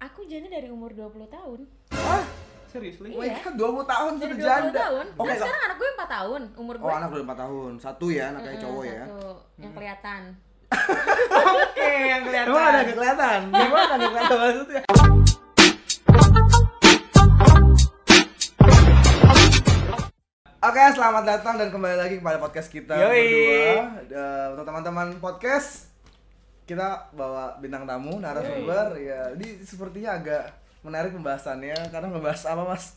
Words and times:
Aku 0.00 0.24
janda 0.24 0.48
dari 0.48 0.72
umur 0.72 0.96
20 0.96 1.28
tahun. 1.28 1.60
Ah, 1.92 2.24
oh 2.24 2.80
my 2.80 3.20
Iya. 3.20 3.36
god, 3.42 3.54
20 3.54 3.84
tahun 3.84 4.12
Dari 4.16 4.22
sudah 4.22 4.32
20 4.32 4.48
janda. 4.48 4.78
tahun. 4.80 5.06
Oke, 5.12 5.28
Nah, 5.28 5.36
sekarang 5.36 5.62
anak 5.62 5.76
gue 5.76 5.88
4 5.92 6.08
tahun 6.08 6.42
umur 6.56 6.74
gue. 6.78 6.86
Oh, 6.86 6.94
anak 6.96 7.08
udah 7.10 7.24
4 7.26 7.38
tahun. 7.38 7.72
Satu 7.76 8.06
ya, 8.08 8.24
anak 8.30 8.40
kayak 8.40 8.54
Heeh, 8.54 8.64
cowok 8.64 8.84
ya. 8.86 9.02
Satu 9.02 9.28
yang 9.58 9.72
kelihatan. 9.74 10.22
Oke, 11.60 11.90
yang 12.06 12.22
kelihatan. 12.22 12.48
Emang 12.48 12.64
ada 12.64 12.80
kelihatan? 12.88 13.38
Gimana 13.50 13.92
nggak 13.92 14.08
kelihatan 14.08 14.38
maksudnya? 14.40 14.82
Oke, 20.60 20.82
selamat 20.92 21.24
datang 21.26 21.54
dan 21.56 21.68
kembali 21.68 21.96
lagi 21.98 22.14
kepada 22.16 22.38
podcast 22.38 22.68
kita 22.68 22.92
Yoi. 22.94 23.16
berdua. 23.18 23.74
Eh, 24.06 24.44
Untuk 24.52 24.64
teman-teman 24.64 25.08
podcast, 25.18 25.89
kita 26.70 26.86
bawa 27.10 27.58
bintang 27.58 27.82
tamu, 27.82 28.22
narasumber. 28.22 28.94
Ya, 28.96 29.34
ini 29.34 29.58
sepertinya 29.60 30.14
agak 30.14 30.44
menarik 30.80 31.10
pembahasannya 31.10 31.90
karena 31.90 32.06
ngebahas 32.08 32.42
apa, 32.46 32.62
Mas? 32.64 32.94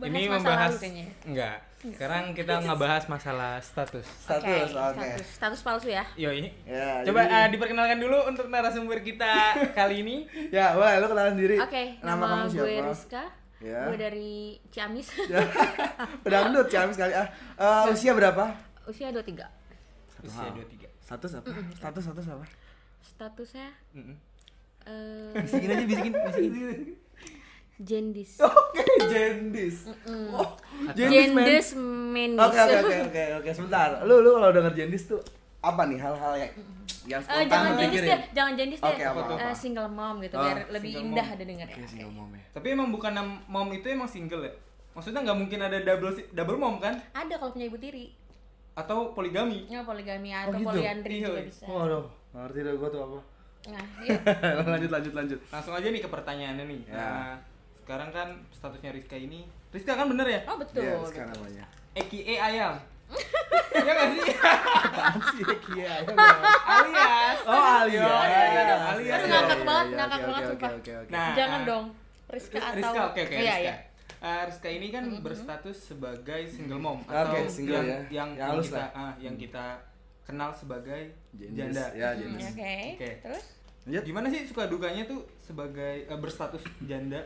Ini 0.00 0.30
membahas 0.30 0.78
lalu 0.78 1.10
enggak. 1.26 1.58
Sekarang 1.80 2.36
kita 2.36 2.60
ngebahas 2.60 3.08
masalah 3.08 3.56
status. 3.58 4.04
Status, 4.04 4.68
oke. 4.70 5.00
Status, 5.00 5.26
status 5.32 5.60
palsu 5.60 5.88
ya. 5.88 6.04
Yoi. 6.14 6.52
Ya, 6.62 7.00
Coba 7.02 7.24
jadi- 7.24 7.34
eh, 7.34 7.46
diperkenalkan 7.50 7.98
dulu 7.98 8.18
untuk 8.28 8.46
narasumber 8.46 9.00
kita 9.00 9.32
kali 9.78 10.04
ini. 10.04 10.16
Ya, 10.52 10.76
boleh 10.76 11.00
lu 11.00 11.08
kenalan 11.08 11.34
diri. 11.34 11.56
Oke, 11.56 11.96
Nama, 11.98 12.14
nama, 12.14 12.24
kamu 12.36 12.46
siapa? 12.46 12.62
gue 12.62 12.74
Rizka. 12.84 13.24
Ya. 13.60 13.80
Gue 13.88 13.96
dari 13.96 14.32
Ciamis. 14.68 15.08
Ya. 15.26 15.40
Pedangdut, 16.24 16.68
ciamis 16.68 16.94
sekali. 16.94 17.12
Ah, 17.12 17.28
Eh, 17.84 17.92
usia 17.92 18.12
berapa? 18.12 18.44
Usia 18.84 19.08
23. 19.08 19.44
Usia 20.20 20.48
23. 20.52 20.88
Status 21.00 21.32
apa? 21.34 21.48
Status 21.74 22.02
status 22.06 22.26
apa? 22.30 22.44
Statusnya 23.02 23.68
Mm-mm. 23.92 24.16
eh 24.82 25.32
Bisikin 25.38 25.68
aja, 25.68 25.84
bisikin, 25.84 26.12
bisikin. 26.12 26.80
jendis. 27.80 28.30
Oke, 28.44 28.82
jendis. 29.06 29.76
Oh, 30.30 30.48
jendis, 30.92 31.28
men. 31.30 31.44
Jendis 31.46 31.68
menis. 31.74 32.38
Oke, 32.38 32.58
oke, 32.58 32.76
oke, 32.78 32.96
oke, 33.06 33.22
oke, 33.38 33.50
sebentar. 33.50 33.88
Lu 34.02 34.20
lu 34.20 34.30
kalau 34.34 34.50
denger 34.50 34.72
jendis 34.74 35.04
tuh 35.06 35.20
apa 35.58 35.84
nih 35.84 35.96
hal-hal 35.96 36.34
yang 36.36 36.52
yang 37.06 37.20
Eh, 37.20 37.24
spontan 37.26 37.48
jangan 37.48 37.70
lu 37.70 37.80
jendis 37.82 38.00
deh, 38.02 38.20
jangan 38.30 38.52
jendis 38.54 38.78
deh. 38.78 38.88
Oke, 38.90 39.02
apa, 39.02 39.20
Eh, 39.22 39.36
apa? 39.42 39.52
single 39.54 39.88
mom 39.88 40.16
gitu 40.18 40.34
Oh, 40.34 40.42
biar 40.42 40.58
lebih 40.70 40.90
single 40.90 41.04
indah 41.06 41.26
mom. 41.26 41.34
ada 41.34 41.44
dengarnya. 41.46 41.74
Oke, 41.74 41.82
single 41.86 42.12
mom 42.12 42.30
ya. 42.30 42.42
Tapi 42.50 42.66
emang 42.70 42.88
bukan 42.90 43.12
nam- 43.14 43.42
mom 43.46 43.68
itu 43.70 43.86
emang 43.86 44.06
single 44.06 44.42
ya? 44.42 44.52
Maksudnya 44.90 45.20
nggak 45.22 45.38
mungkin 45.38 45.58
ada 45.58 45.78
double 45.78 46.12
si- 46.12 46.28
double 46.30 46.56
mom 46.56 46.76
kan? 46.76 46.94
Ada 47.14 47.34
kalau 47.34 47.50
punya 47.50 47.64
ibu 47.64 47.78
tiri. 47.78 48.12
Atau 48.72 49.12
poligami? 49.12 49.64
Ya 49.66 49.80
poligami 49.80 50.30
atau 50.30 50.52
gitu? 50.54 50.66
poliandri 50.66 51.14
Iya. 51.16 51.26
juga 51.26 51.40
bisa. 51.42 51.64
Waduh, 51.64 52.04
nggak 52.04 52.19
ngerti 52.32 52.58
deh 52.62 52.74
gua 52.74 52.88
tuh 52.88 53.00
apa. 53.02 53.18
Nah, 53.68 53.84
iya. 54.00 54.16
lanjut 54.72 54.90
lanjut 54.90 55.12
lanjut. 55.12 55.38
Langsung 55.52 55.74
aja 55.76 55.86
nih 55.86 56.00
ke 56.00 56.08
pertanyaannya 56.08 56.64
nih. 56.64 56.80
Ya. 56.88 56.94
Nah, 56.96 57.32
sekarang 57.84 58.10
kan 58.10 58.28
statusnya 58.54 58.90
Rizka 58.94 59.16
ini 59.16 59.44
Rizka 59.70 59.94
kan 59.94 60.06
bener 60.08 60.26
ya? 60.26 60.40
Oh, 60.50 60.56
betul. 60.58 60.82
Ya, 60.82 60.96
sekarang 61.06 61.30
namanya. 61.36 61.64
Eki 61.94 62.18
ayam. 62.34 62.74
Iya 63.70 63.92
gak 63.94 64.08
sih? 64.12 64.34
Apaan 64.34 65.14
sih 65.30 65.44
Kia? 65.46 65.94
alias. 66.02 67.38
Oh, 67.46 67.54
alias. 67.54 68.02
Iya, 68.02 68.42
iya, 68.50 68.62
iya, 68.66 68.76
alias. 68.82 69.14
Aduh, 69.14 69.28
ngakak 69.30 69.58
Iya, 69.58 69.66
banget, 69.66 69.86
iya, 69.86 69.96
ngakak 69.96 70.18
oke, 70.18 70.26
banget, 70.26 70.42
oke, 70.42 70.50
sumpah. 70.50 70.70
oke, 70.74 70.92
oke. 71.06 71.10
Nah, 71.14 71.28
Jangan 71.38 71.60
ah. 71.60 71.66
dong. 71.66 71.84
Rizka 72.30 72.58
atau 72.58 72.74
Rizka, 72.74 73.00
oke 73.06 73.20
oke 73.22 73.34
Iya, 73.34 73.38
Rizka. 73.46 73.62
iya. 73.62 73.74
Eh, 74.20 74.42
Rizka 74.50 74.68
ini 74.68 74.86
kan 74.90 75.04
berstatus 75.22 75.78
sebagai 75.80 76.42
single 76.50 76.82
mom 76.82 76.98
atau 77.06 77.42
single 77.46 77.78
yang, 77.78 77.86
ya. 77.86 77.94
yang, 77.94 78.00
Yang 78.10 78.28
yang 78.36 78.48
halus 78.50 78.66
kita 78.66 78.84
ah, 78.92 79.12
yang 79.16 79.36
kita 79.38 79.66
kenal 80.30 80.50
sebagai 80.52 81.00
Jendis. 81.32 81.74
janda. 81.74 81.84
Ya, 81.92 82.08
Hmm. 82.12 82.38
Oke. 82.38 82.74
Oke. 82.94 83.10
Terus 83.20 83.44
Lanjut. 83.80 84.02
Gimana 84.04 84.26
sih 84.28 84.40
suka 84.44 84.62
dukanya 84.64 85.02
tuh 85.04 85.20
sebagai 85.36 86.04
eh, 86.04 86.14
berstatus 86.16 86.62
janda? 86.80 87.20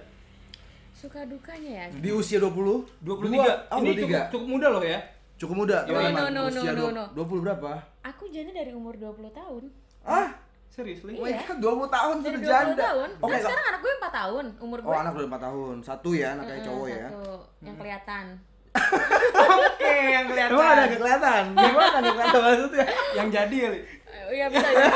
suka 0.95 1.27
dukanya 1.27 1.71
ya. 1.77 1.87
Di 1.93 2.11
usia 2.11 2.39
20? 2.39 2.87
23. 2.99 3.35
Dua- 3.37 3.61
Oh, 3.69 3.79
ini 3.79 3.93
23. 3.93 3.99
cukup, 3.99 4.23
cukup 4.31 4.49
muda 4.49 4.67
loh 4.71 4.81
ya. 4.81 5.01
Cukup 5.35 5.57
muda, 5.59 5.77
No, 5.83 5.91
no, 5.91 6.25
no, 6.31 6.43
Usia 6.49 6.63
no, 6.65 6.81
dua- 6.81 6.93
no, 6.95 7.03
no. 7.03 7.05
20 7.13 7.43
berapa? 7.43 7.71
Aku 8.05 8.25
janda 8.31 8.55
dari 8.55 8.71
umur 8.71 8.95
20 8.95 9.29
tahun. 9.31 9.69
Ah, 10.01 10.31
Serius, 10.67 11.03
Li? 11.03 11.15
Oh 11.15 11.23
my 11.23 11.31
Iya. 11.31 11.43
god, 11.45 11.59
20 11.61 11.87
tahun 11.89 12.15
Dari 12.17 12.25
sudah 12.25 12.39
20 12.41 12.51
janda. 12.51 12.83
tahun. 12.85 13.09
Oke, 13.13 13.23
Nah, 13.25 13.31
Kak. 13.33 13.43
sekarang 13.45 13.67
anak 13.69 13.81
gue 13.81 13.93
4 13.95 14.13
tahun 14.13 14.45
umur 14.59 14.79
gue. 14.81 14.89
Oh, 14.89 14.97
anak 14.97 15.13
udah 15.13 15.29
4 15.29 15.43
tahun. 15.43 15.77
Satu 15.83 16.11
ya, 16.13 16.29
anak 16.33 16.45
kayak 16.45 16.55
Heeh, 16.57 16.67
cowok 16.69 16.87
ya. 16.89 17.05
Satu 17.05 17.27
yang 17.61 17.77
kelihatan. 17.77 18.25
Oke, 18.75 19.95
yang 20.09 20.27
kelihatan. 20.27 20.55
Emang 20.55 20.69
ada 20.75 20.85
kelihatan? 20.91 21.43
Gimana 21.57 21.87
nggak 21.95 22.13
kelihatan 22.13 22.41
maksudnya? 22.43 22.87
yang 23.15 23.29
jadi 23.29 23.57
kali. 23.61 23.79
Eh, 23.79 24.25
Iya 24.33 24.47
bisa 24.49 24.67
bisa. 24.67 24.95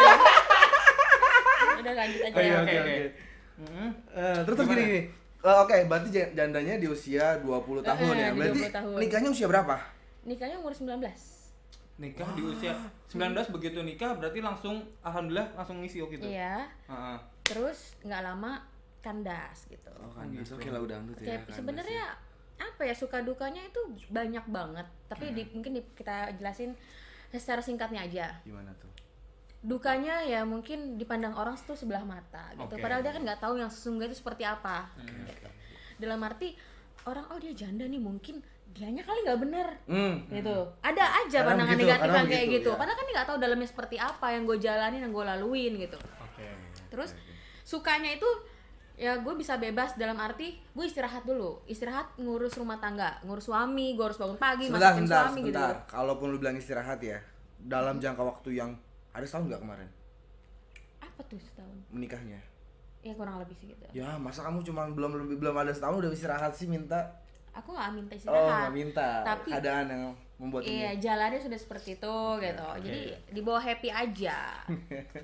Udah 1.78 1.94
lanjut 1.94 2.20
aja 2.20 2.34
Oh, 2.34 2.40
iya, 2.40 2.48
ya. 2.48 2.58
oke, 2.58 2.66
oke, 2.68 2.76
oke. 2.76 2.92
oke. 2.92 3.08
Mm-mm. 3.58 3.88
Eh, 4.12 4.38
terus 4.44 4.56
gini 4.60 4.82
gini. 4.84 5.00
Eh, 5.38 5.56
Oke, 5.56 5.76
berarti 5.84 6.08
j- 6.10 6.32
jandanya 6.32 6.74
di 6.76 6.86
usia 6.86 7.38
20 7.38 7.78
tahun 7.80 8.10
Eh, 8.12 8.18
ya. 8.20 8.30
Berarti 8.32 8.58
20 8.60 8.74
tahun. 8.74 8.96
nikahnya 8.98 9.28
usia 9.30 9.46
berapa? 9.46 9.76
Nikahnya 10.24 10.56
umur 10.58 10.74
19. 10.74 10.98
Nikah 11.96 12.28
di 12.32 12.42
usia 12.44 12.72
19 13.08 13.18
begitu 13.48 13.78
nikah 13.80 14.14
berarti 14.14 14.38
langsung 14.38 14.74
alhamdulillah 15.00 15.50
langsung 15.52 15.78
ngisi 15.78 15.98
gitu. 16.00 16.22
Iya. 16.24 16.66
Heeh. 16.84 17.16
Terus 17.44 17.94
nggak 18.00 18.22
lama 18.24 18.62
kandas 19.00 19.66
gitu. 19.68 19.90
Oh, 19.96 20.10
kan 20.12 20.26
gitu. 20.28 20.54
oke 20.54 20.68
lah 20.68 20.80
udah 20.80 20.94
dangdut 20.96 21.16
ya. 21.16 21.26
Kayak 21.28 21.42
sebenarnya 21.52 22.04
apa 22.58 22.82
ya 22.82 22.92
suka 22.92 23.22
dukanya 23.22 23.62
itu 23.62 23.80
banyak 24.08 24.44
banget. 24.46 24.86
Tapi 25.06 25.30
di, 25.30 25.42
mungkin 25.50 25.72
di- 25.74 25.88
kita 25.94 26.34
jelasin 26.34 26.74
secara 27.30 27.58
singkatnya 27.58 28.02
aja. 28.02 28.26
Gimana 28.42 28.74
tuh? 28.74 28.90
Dukanya 29.58 30.22
ya 30.22 30.46
mungkin 30.46 30.94
dipandang 30.94 31.34
orang 31.34 31.58
tuh 31.58 31.74
sebelah 31.74 32.02
mata 32.02 32.54
gitu. 32.54 32.70
Oke. 32.70 32.78
Padahal 32.78 33.02
dia 33.02 33.10
kan 33.10 33.22
nggak 33.22 33.40
tahu 33.40 33.58
yang 33.58 33.66
sesungguhnya 33.66 34.10
itu 34.10 34.18
seperti 34.18 34.46
apa. 34.46 34.86
Gitu. 34.98 35.48
Dalam 35.98 36.22
arti 36.22 36.54
orang 37.04 37.26
oh 37.28 37.38
dia 37.38 37.50
janda 37.52 37.82
nih 37.82 37.98
mungkin 37.98 38.38
dianya 38.68 39.02
kali 39.02 39.26
nggak 39.26 39.40
bener 39.40 39.68
Hmm. 39.90 40.14
gitu. 40.30 40.56
Ada 40.78 41.04
aja 41.26 41.38
pandangan 41.42 41.74
begitu, 41.74 41.88
negatif 41.90 42.06
yang 42.06 42.28
kayak 42.28 42.46
begitu, 42.46 42.54
gitu. 42.54 42.70
ya. 42.70 42.78
Padahal 42.78 42.96
kan 42.96 43.06
nggak 43.10 43.26
tahu 43.26 43.36
dalamnya 43.40 43.68
seperti 43.68 43.96
apa 43.98 44.26
yang 44.30 44.42
gue 44.44 44.58
jalanin, 44.58 45.00
yang 45.02 45.12
gue 45.12 45.24
laluin 45.26 45.72
gitu. 45.74 45.98
Oke. 45.98 46.46
Terus 46.88 47.10
sukanya 47.64 48.14
itu 48.14 48.28
ya 48.98 49.14
gue 49.16 49.30
bisa 49.32 49.54
bebas 49.56 49.94
dalam 49.94 50.18
arti 50.18 50.58
gue 50.68 50.84
istirahat 50.84 51.22
dulu. 51.22 51.62
Istirahat 51.64 52.18
ngurus 52.18 52.52
rumah 52.54 52.76
tangga 52.76 53.22
ngurus 53.22 53.46
suami 53.46 53.94
gue 53.94 54.04
harus 54.04 54.18
bangun 54.18 54.34
pagi 54.36 54.66
Sebentar, 54.66 54.90
masakin 54.90 54.98
sebentar, 55.00 55.22
suami 55.24 55.40
sebentar. 55.40 55.70
gitu 55.70 55.86
Kalaupun 55.88 56.26
lu 56.28 56.36
bilang 56.36 56.56
istirahat 56.56 56.98
ya, 56.98 57.18
dalam 57.56 57.96
jangka 57.96 58.20
waktu 58.20 58.50
yang 58.54 58.74
ada 59.10 59.22
setahun 59.22 59.46
nggak 59.46 59.62
kemarin? 59.62 59.88
Apa 60.98 61.20
tuh 61.24 61.38
setahun? 61.38 61.76
Menikahnya? 61.88 62.42
ya 62.98 63.14
kurang 63.14 63.38
lebih 63.38 63.54
sih 63.54 63.70
gitu. 63.70 63.86
Ya, 63.94 64.18
masa 64.18 64.42
kamu 64.42 64.58
cuma 64.60 64.82
belum 64.90 65.08
belum 65.14 65.26
belum 65.38 65.54
ada 65.56 65.70
setahun 65.70 66.02
udah 66.02 66.10
istirahat 66.10 66.52
sih 66.52 66.66
minta? 66.66 66.98
aku 67.48 67.70
nggak 67.70 67.90
minta 67.92 68.12
Oh, 68.12 68.18
istirahat. 68.18 68.58
nggak 68.60 68.74
minta. 68.74 69.08
Tapi- 69.24 69.50
keadaan 69.50 69.86
yang 69.86 70.02
membuat 70.36 70.62
iya 70.62 70.90
ini. 70.92 71.00
jalannya 71.00 71.40
sudah 71.40 71.58
seperti 71.58 71.94
itu 71.94 72.14
gitu. 72.38 72.66
Jadi 72.82 73.00
dibawa 73.32 73.58
happy 73.58 73.88
aja. 73.88 74.62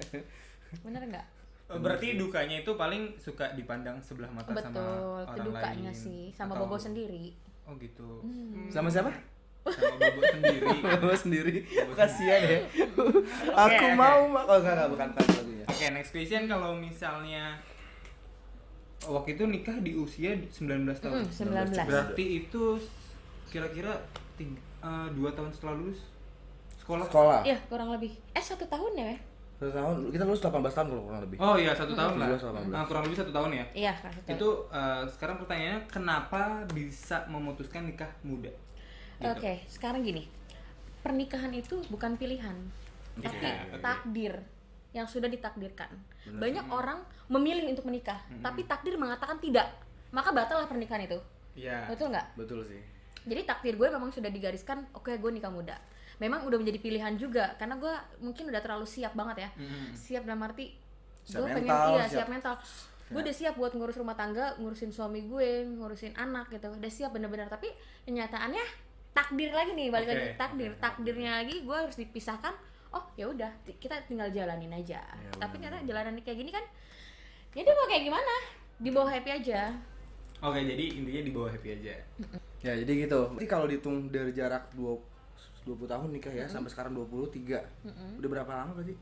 Bener 0.87 1.03
nggak 1.05 1.27
Berarti 1.65 2.15
dukanya 2.15 2.61
itu 2.61 2.73
paling 2.75 3.17
suka 3.17 3.53
dipandang 3.53 3.97
sebelah 3.99 4.29
mata 4.29 4.53
sama 4.53 4.61
betul 4.61 4.85
itu 4.85 5.31
orang 5.33 5.47
dukanya 5.49 5.91
lain. 5.91 6.03
sih 6.05 6.23
sama 6.31 6.53
Atau- 6.53 6.69
bobo 6.69 6.77
sendiri 6.77 7.33
Oh 7.65 7.73
gitu. 7.81 8.21
Hmm. 8.21 8.69
Sama 8.69 8.93
siapa? 8.93 9.09
Sama 9.65 9.97
bobo 9.97 10.21
sendiri. 10.21 10.69
Lu 11.01 11.17
sendiri. 11.17 11.55
Kasihan 11.97 12.41
ya. 12.45 12.61
Aku 13.65 13.87
mau 13.97 14.29
mak. 14.29 14.45
Oh 14.45 14.61
enggak 14.61 14.77
enggak 14.77 14.89
bukan 14.93 15.09
kan 15.11 15.25
lagunya. 15.33 15.65
Oke, 15.65 15.87
next 15.91 16.13
question 16.13 16.45
kalau 16.45 16.77
misalnya 16.77 17.57
waktu 19.05 19.33
itu 19.33 19.45
nikah 19.45 19.81
di 19.81 19.97
usia 19.97 20.37
19 20.37 20.93
tahun. 21.01 21.25
Hmm, 21.25 21.73
19. 21.73 21.89
Berarti 21.89 22.25
itu 22.41 22.77
kira-kira 23.49 23.97
eh, 24.37 25.09
dua 25.17 25.33
tahun 25.33 25.49
setelah 25.49 25.81
lulus 25.81 26.05
sekolah. 26.77 27.09
Sekolah. 27.09 27.41
iya 27.49 27.57
kurang 27.65 27.89
lebih 27.89 28.13
eh 28.37 28.45
satu 28.45 28.69
tahun 28.69 28.93
ya 28.93 29.05
Weh? 29.09 29.21
Satu 29.65 29.81
tahun 29.81 29.97
kita 30.13 30.25
lulus 30.29 30.43
18 30.45 30.77
tahun 30.77 30.87
kalau 30.93 31.03
kurang 31.09 31.23
lebih. 31.25 31.37
Oh 31.41 31.57
iya 31.57 31.73
satu 31.73 31.97
tahun 31.97 32.21
lah. 32.21 32.29
17, 32.37 32.69
18. 32.69 32.69
Nah, 32.69 32.85
kurang 32.85 33.03
lebih 33.09 33.17
satu 33.17 33.33
tahun 33.33 33.51
ya. 33.57 33.65
iya 33.73 33.93
satu 33.97 34.19
tahun. 34.21 34.37
Itu 34.37 34.49
eh, 34.69 35.03
sekarang 35.09 35.37
pertanyaannya 35.41 35.81
kenapa 35.89 36.43
bisa 36.77 37.16
memutuskan 37.33 37.89
nikah 37.89 38.13
muda? 38.21 38.53
Gitu. 38.53 39.33
Oke, 39.33 39.65
sekarang 39.72 40.05
gini. 40.05 40.28
Pernikahan 41.01 41.53
itu 41.57 41.81
bukan 41.89 42.16
pilihan, 42.21 42.57
tapi 43.21 43.49
oke. 43.49 43.81
takdir 43.81 44.41
yang 44.93 45.09
sudah 45.09 45.33
ditakdirkan. 45.33 45.89
Banyak 46.28 46.69
orang 46.69 47.01
memilih 47.33 47.72
untuk 47.72 47.89
menikah, 47.89 48.21
tapi 48.45 48.69
takdir 48.69 49.01
mengatakan 49.01 49.41
tidak. 49.41 49.69
Maka 50.13 50.33
batallah 50.33 50.69
pernikahan 50.69 51.09
itu. 51.09 51.17
Iya. 51.57 51.89
Betul 51.89 52.13
nggak? 52.13 52.27
Betul 52.37 52.60
sih. 52.69 52.81
Jadi 53.25 53.41
takdir 53.49 53.75
gue 53.81 53.89
memang 53.89 54.13
sudah 54.13 54.28
digariskan, 54.28 54.84
oke 54.93 55.13
gue 55.13 55.31
nikah 55.33 55.49
muda. 55.49 55.77
Memang 56.19 56.47
udah 56.47 56.59
menjadi 56.59 56.78
pilihan 56.78 57.15
juga 57.15 57.55
karena 57.55 57.75
gue 57.75 57.95
mungkin 58.21 58.49
udah 58.49 58.61
terlalu 58.61 58.87
siap 58.87 59.13
banget 59.13 59.47
ya. 59.47 59.51
Mm-mm. 59.57 59.87
Siap 59.93 60.22
dalam 60.22 60.43
arti 60.43 60.75
gue 61.25 61.41
pengen 61.41 61.71
iya 61.71 62.05
siap- 62.05 62.13
siap 62.13 62.28
mental. 62.28 62.55
Gue 63.05 63.21
udah 63.21 63.34
siap 63.34 63.55
buat 63.55 63.72
ngurus 63.72 63.97
rumah 63.97 64.15
tangga, 64.15 64.57
ngurusin 64.57 64.89
suami 64.89 65.25
gue, 65.25 65.65
ngurusin 65.66 66.15
anak 66.15 66.49
gitu. 66.49 66.72
Udah 66.72 66.91
siap 66.91 67.13
bener-bener 67.13 67.47
tapi 67.47 67.69
kenyataannya 68.05 68.65
takdir 69.15 69.55
lagi 69.55 69.72
nih 69.72 69.89
balik 69.89 70.11
Oke, 70.11 70.15
lagi 70.15 70.28
takdir 70.34 70.71
oke, 70.71 70.81
takdirnya 70.83 71.31
lagi 71.39 71.63
gue 71.63 71.77
harus 71.78 71.95
dipisahkan 71.95 72.51
oh 72.91 73.05
ya 73.15 73.31
udah 73.31 73.47
kita 73.78 73.95
tinggal 74.10 74.27
jalanin 74.27 74.75
aja 74.75 74.99
Ya, 74.99 75.31
tapi 75.39 75.63
ternyata 75.63 75.87
jalanan 75.87 76.19
kayak 76.19 76.34
gini 76.34 76.51
kan 76.51 76.67
ya 77.55 77.63
dia 77.63 77.75
mau 77.75 77.87
kayak 77.87 78.10
gimana 78.10 78.34
dibawa 78.83 79.07
happy 79.07 79.31
aja 79.33 79.71
Oke, 80.43 80.60
jadi 80.60 80.84
intinya 80.93 81.22
di 81.25 81.33
bawah 81.33 81.49
happy 81.49 81.69
aja. 81.72 81.95
Ya 82.60 82.72
jadi 82.77 83.07
gitu. 83.07 83.33
Jadi 83.33 83.47
kalau 83.49 83.65
dihitung 83.65 84.13
dari 84.13 84.28
jarak 84.28 84.69
20 84.77 85.01
20 85.65 85.84
tahun 85.87 86.09
nikah 86.11 86.31
ya 86.31 86.45
sampai 86.47 86.69
sekarang 86.69 86.93
23. 86.93 87.61
Udah 88.16 88.28
berapa 88.31 88.53
lama 88.55 88.72
berarti? 88.75 88.97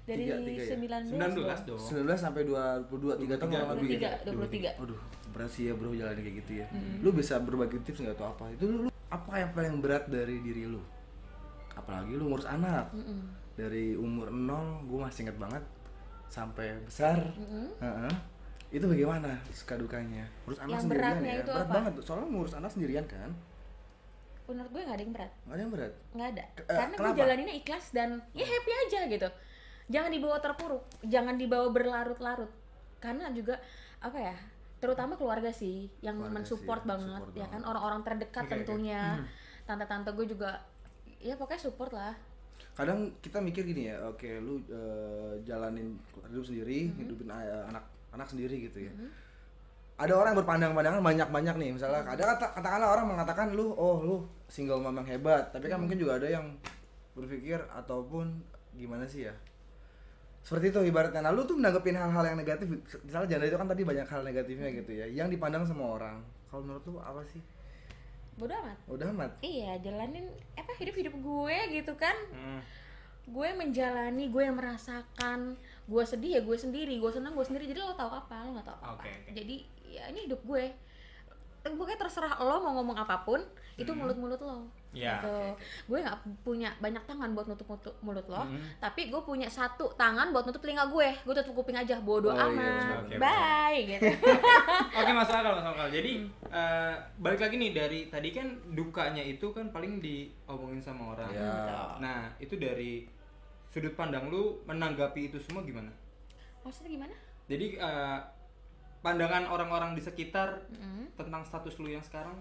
dari 0.00 0.26
Tiga- 0.26 0.42
tiga 0.42 0.62
ya? 0.64 1.06
19 1.06 1.38
19 1.38 1.68
dong. 1.68 1.78
19 1.78 2.18
sampai 2.18 2.42
22 2.42 3.14
3 3.16 3.36
tahun 3.36 3.50
kurang 3.52 3.70
lebih. 3.76 3.88
ya? 3.92 4.10
23 4.24 4.74
23 4.74 4.80
Waduh, 4.80 5.00
berat 5.30 5.50
sih 5.52 5.62
ya 5.64 5.72
bro 5.72 5.90
jalan 5.92 6.16
kayak 6.16 6.36
gitu 6.40 6.52
ya. 6.56 6.66
Lu 6.98 7.10
bisa 7.12 7.38
berbagi 7.38 7.78
tips 7.80 8.00
nggak 8.00 8.16
atau 8.16 8.26
apa? 8.28 8.44
Itu 8.50 8.64
lu, 8.66 8.76
lu- 8.84 8.94
apa 9.06 9.32
yang 9.36 9.50
paling 9.52 9.78
berat 9.78 10.06
dari 10.06 10.40
diri 10.40 10.66
lu? 10.66 10.82
Apalagi 11.72 12.12
lu 12.12 12.26
ngurus 12.26 12.44
anak. 12.44 12.90
Dari 13.52 13.94
umur 13.94 14.30
0 14.30 14.50
gue 14.82 14.98
masih 14.98 15.20
inget 15.22 15.36
banget 15.36 15.62
sampai 16.26 16.80
besar. 16.80 17.18
Heeh. 17.78 18.12
Itu 18.72 18.86
bagaimana 18.86 19.30
suka 19.48 19.74
dukanya? 19.76 20.26
Ngurus 20.42 20.58
anak 20.60 20.70
Yang 20.70 20.80
sendirian 20.80 21.06
beratnya 21.12 21.30
ya. 21.30 21.38
itu 21.38 21.50
berat 21.52 21.62
apa? 21.62 21.74
banget. 21.76 21.92
Soalnya 22.00 22.26
ngurus 22.26 22.54
anak 22.56 22.70
sendirian 22.72 23.04
kan. 23.04 23.30
Menurut 24.50 24.70
gue 24.70 24.82
nggak 24.82 24.96
ada 24.96 25.04
yang 25.04 25.14
berat. 25.14 25.32
Gak 25.40 25.54
ada 25.54 25.62
yang 25.62 25.72
berat. 25.72 25.92
nggak 26.10 26.28
ada. 26.28 26.44
Ke- 26.52 26.64
eh, 26.64 26.76
karena 26.76 26.92
gue 26.92 27.02
kenapa? 27.06 27.18
jalaninnya 27.18 27.54
ikhlas 27.56 27.86
dan 27.90 28.10
ya 28.32 28.44
happy 28.44 28.70
aja 28.80 29.00
gitu. 29.06 29.28
Jangan 29.88 30.10
dibawa 30.10 30.36
terpuruk. 30.38 30.82
Jangan 31.02 31.34
dibawa 31.34 31.66
berlarut-larut. 31.68 32.50
Karena 32.98 33.30
juga 33.30 33.56
apa 33.98 34.18
ya 34.18 34.36
terutama 34.80 35.12
keluarga 35.12 35.52
sih 35.52 35.92
yang 36.00 36.16
Keluarga 36.16 36.34
mensupport 36.36 36.80
sih, 36.80 36.88
banget 36.88 37.20
support 37.20 37.34
ya 37.34 37.46
kan? 37.46 37.60
Orang-orang 37.62 38.00
terdekat 38.02 38.44
oke. 38.44 38.52
tentunya. 38.54 39.02
Tante-tante 39.62 40.10
gue 40.10 40.26
juga 40.26 40.50
ya 41.18 41.36
pokoknya 41.36 41.60
support 41.60 41.92
lah. 41.92 42.14
Kadang 42.72 43.12
kita 43.20 43.38
mikir 43.38 43.62
gini 43.62 43.86
ya 43.86 44.00
oke 44.04 44.40
lu 44.40 44.62
eh, 44.66 45.32
jalanin 45.42 45.94
hidup 46.26 46.42
sendiri 46.42 46.88
hidupin 46.94 47.28
a- 47.28 47.68
anak 47.68 47.84
anak 48.10 48.26
sendiri 48.26 48.56
gitu 48.62 48.88
ya 48.88 48.92
ada 50.00 50.12
orang 50.16 50.32
yang 50.32 50.40
berpandang-pandangan 50.40 51.02
banyak-banyak 51.04 51.54
nih. 51.60 51.70
Misalnya 51.76 52.00
ada 52.08 52.22
kata 52.32 52.56
katakanlah 52.56 52.88
orang 52.88 53.06
mengatakan 53.12 53.52
lu 53.52 53.76
oh 53.76 54.00
lu 54.00 54.16
single 54.48 54.80
mom 54.80 54.96
yang 55.04 55.08
hebat. 55.20 55.52
Tapi 55.52 55.68
kan 55.68 55.76
mungkin 55.76 56.00
juga 56.00 56.16
ada 56.16 56.24
yang 56.24 56.56
berpikir 57.12 57.60
ataupun 57.68 58.40
gimana 58.72 59.04
sih 59.04 59.28
ya? 59.28 59.34
Seperti 60.40 60.72
itu 60.72 60.80
ibaratnya. 60.88 61.20
Nah 61.20 61.36
lu 61.36 61.44
tuh 61.44 61.60
menanggepin 61.60 62.00
hal-hal 62.00 62.24
yang 62.32 62.40
negatif. 62.40 62.64
Misalnya 63.04 63.36
janda 63.36 63.44
itu 63.44 63.56
kan 63.60 63.68
tadi 63.68 63.82
banyak 63.84 64.06
hal 64.08 64.20
negatifnya 64.24 64.68
gitu 64.72 64.90
ya 64.96 65.06
yang 65.06 65.28
dipandang 65.28 65.68
sama 65.68 66.00
orang. 66.00 66.24
Kalau 66.48 66.64
menurut 66.64 66.84
lu 66.88 66.96
apa 66.96 67.20
sih? 67.28 67.44
Bodo 68.40 68.56
amat. 68.56 68.78
Udah 68.88 69.06
amat? 69.12 69.30
Iya 69.44 69.76
jalanin 69.84 70.32
apa 70.56 70.72
hidup 70.80 70.96
hidup 70.96 71.14
gue 71.20 71.56
gitu 71.76 71.92
kan. 72.00 72.16
Hmm. 72.32 72.64
gue 73.30 73.46
menjalani 73.54 74.26
gue 74.32 74.42
yang 74.42 74.56
merasakan. 74.56 75.54
Gue 75.86 76.02
sedih 76.08 76.40
ya 76.40 76.42
gue 76.42 76.56
sendiri 76.56 76.96
gue 76.98 77.12
senang 77.12 77.36
gue 77.36 77.44
sendiri. 77.44 77.68
Jadi 77.68 77.78
lo 77.84 77.92
tau 77.92 78.10
apa 78.10 78.48
lo 78.48 78.56
nggak 78.56 78.66
tau 78.66 78.78
apa. 78.80 79.04
Oke, 79.04 79.12
oke. 79.12 79.30
jadi 79.36 79.56
ya 79.90 80.06
ini 80.06 80.24
hidup 80.24 80.40
gue 80.42 80.64
pokoknya 81.60 81.98
terserah 81.98 82.40
lo 82.40 82.56
mau 82.58 82.72
ngomong 82.74 82.96
apa 82.96 83.20
pun 83.20 83.36
itu 83.76 83.90
mulut 83.90 84.16
mulut 84.16 84.40
lo 84.40 84.64
Ya, 84.90 85.22
gitu. 85.22 85.30
oke. 85.30 85.54
gue 85.86 85.98
nggak 86.02 86.18
punya 86.42 86.66
banyak 86.76 86.98
tangan 87.04 87.30
buat 87.30 87.46
nutup 87.46 87.62
mulut, 87.64 87.94
mulut 88.02 88.26
lo 88.26 88.42
Hmm. 88.42 88.58
tapi 88.80 89.06
gue 89.06 89.20
punya 89.20 89.46
satu 89.46 89.86
tangan 89.94 90.32
buat 90.32 90.42
nutup 90.42 90.58
telinga 90.58 90.88
gue 90.88 91.14
gue 91.14 91.34
tutup 91.36 91.54
kuping 91.54 91.76
aja 91.76 92.00
bodoh 92.00 92.28
Oh, 92.28 92.34
iya, 92.34 92.48
amat 92.48 92.58
benar, 92.58 93.00
benar. 93.06 93.20
bye 93.20 93.78
gitu 93.86 94.02
Oke 94.98 95.10
masuk 95.12 95.30
akal 95.32 95.52
masuk 95.54 95.70
akal. 95.70 95.88
Jadi 95.90 96.12
eh, 96.44 96.92
balik 97.16 97.40
lagi 97.40 97.54
nih 97.56 97.70
dari 97.70 98.00
tadi 98.08 98.28
kan 98.30 98.46
dukanya 98.68 99.22
itu 99.22 99.46
kan 99.48 99.70
paling 99.70 100.00
diomongin 100.00 100.80
sama 100.80 101.14
orang. 101.14 101.30
ya 101.30 101.94
Nah 102.00 102.34
itu 102.36 102.56
dari 102.56 103.06
sudut 103.64 103.94
pandang 103.94 104.26
lu 104.26 104.58
menanggapi 104.64 105.28
itu 105.28 105.38
semua 105.38 105.60
gimana? 105.60 105.92
maksudnya 106.60 106.90
gimana 106.90 107.14
Jadi 107.46 107.78
eh, 107.78 108.18
pandangan 109.00 109.44
orang-orang 109.46 109.92
di 109.92 110.00
sekitar 110.00 110.60
Mm. 110.70 111.12
tentang 111.14 111.42
status 111.42 111.76
lu 111.76 111.88
yang 111.88 112.00
sekarang 112.00 112.36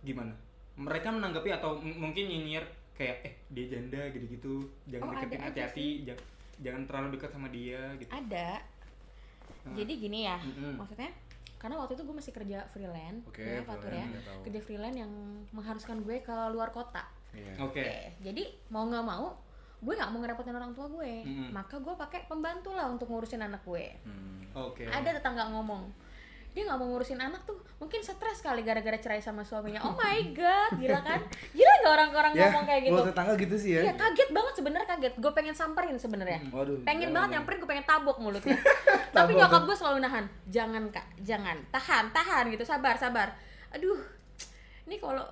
gimana? 0.00 0.34
Mereka 0.74 1.08
menanggapi 1.08 1.50
atau 1.52 1.76
mungkin 1.76 2.24
nyinyir 2.24 2.64
kayak 2.92 3.16
eh 3.22 3.34
dia 3.48 3.66
janda 3.68 4.02
gitu-gitu, 4.08 4.60
jangan 4.86 5.06
Oh, 5.06 5.12
deketin 5.14 5.40
hati-hati, 5.42 5.88
jangan 6.04 6.24
jangan 6.58 6.82
terlalu 6.84 7.08
dekat 7.14 7.30
sama 7.30 7.48
dia 7.48 7.80
gitu. 7.96 8.10
ada 8.10 8.60
Ah. 9.60 9.72
jadi 9.72 9.92
gini 9.94 10.24
ya 10.24 10.36
Mm-mm. 10.38 10.76
maksudnya 10.76 11.08
karena 11.56 11.76
waktu 11.76 11.92
itu 11.92 12.02
gue 12.02 12.16
masih 12.16 12.32
kerja 12.32 12.64
freelance 12.66 13.24
Oke, 13.26 13.40
ya 13.40 13.60
ya 13.60 13.62
freelance, 13.66 14.08
nggak 14.10 14.24
tahu. 14.24 14.40
kerja 14.42 14.60
freelance 14.62 14.96
yang 14.96 15.12
mengharuskan 15.50 15.96
gue 16.00 16.16
ke 16.18 16.36
luar 16.48 16.70
kota 16.70 17.04
Iya. 17.30 17.52
Oke. 17.58 17.78
Oke, 17.78 17.88
jadi 18.20 18.42
mau 18.68 18.84
nggak 18.84 19.00
mau 19.02 19.36
gue 19.80 19.94
nggak 19.96 20.10
mau 20.12 20.20
ngerepotin 20.20 20.54
orang 20.56 20.72
tua 20.76 20.86
gue. 20.92 21.24
Mm-mm. 21.24 21.48
maka 21.56 21.80
gue 21.80 21.94
pakai 21.96 22.28
pembantu 22.28 22.76
lah 22.76 22.92
untuk 22.92 23.08
ngurusin 23.08 23.40
anak 23.40 23.64
gue. 23.64 23.96
Hmm. 24.04 24.44
Oke. 24.50 24.82
ada 24.82 25.14
tetangga 25.14 25.46
ngomong 25.54 25.88
dia 26.50 26.66
nggak 26.66 26.78
mau 26.82 26.88
ngurusin 26.90 27.22
anak 27.22 27.46
tuh 27.46 27.62
mungkin 27.78 28.02
stres 28.02 28.42
kali 28.42 28.66
gara-gara 28.66 28.98
cerai 28.98 29.22
sama 29.22 29.46
suaminya. 29.46 29.86
Oh 29.86 29.94
my 29.94 30.34
god 30.34 30.82
gila 30.82 30.98
kan? 30.98 31.22
Gila 31.54 31.72
nggak 31.78 31.92
orang-orang 31.94 32.32
ya 32.34 32.50
ngomong 32.50 32.64
kayak 32.66 32.82
gitu? 32.90 32.94
buat 32.98 33.06
tetangga 33.14 33.34
gitu 33.38 33.56
sih 33.56 33.70
ya. 33.78 33.80
Iya 33.86 33.92
kaget 33.94 34.30
banget 34.34 34.54
sebenarnya 34.58 34.88
kaget. 34.90 35.14
Gue 35.22 35.32
pengen 35.32 35.54
samperin 35.54 35.94
sebenarnya. 35.94 36.42
Waduh, 36.50 36.82
pengen 36.82 37.14
jangan 37.14 37.14
banget 37.14 37.28
nyamperin 37.38 37.58
gue 37.62 37.70
pengen 37.70 37.86
tabok 37.86 38.16
mulutnya. 38.18 38.58
Tapi 39.16 39.30
nyokap 39.38 39.62
gue 39.62 39.76
selalu 39.78 39.98
nahan 40.02 40.24
jangan 40.50 40.82
kak 40.90 41.06
jangan. 41.22 41.56
Tahan 41.70 42.04
tahan 42.10 42.44
gitu. 42.50 42.66
Sabar 42.66 42.98
sabar. 42.98 43.38
Aduh 43.70 44.02
ini 44.90 44.98
kalau 44.98 45.22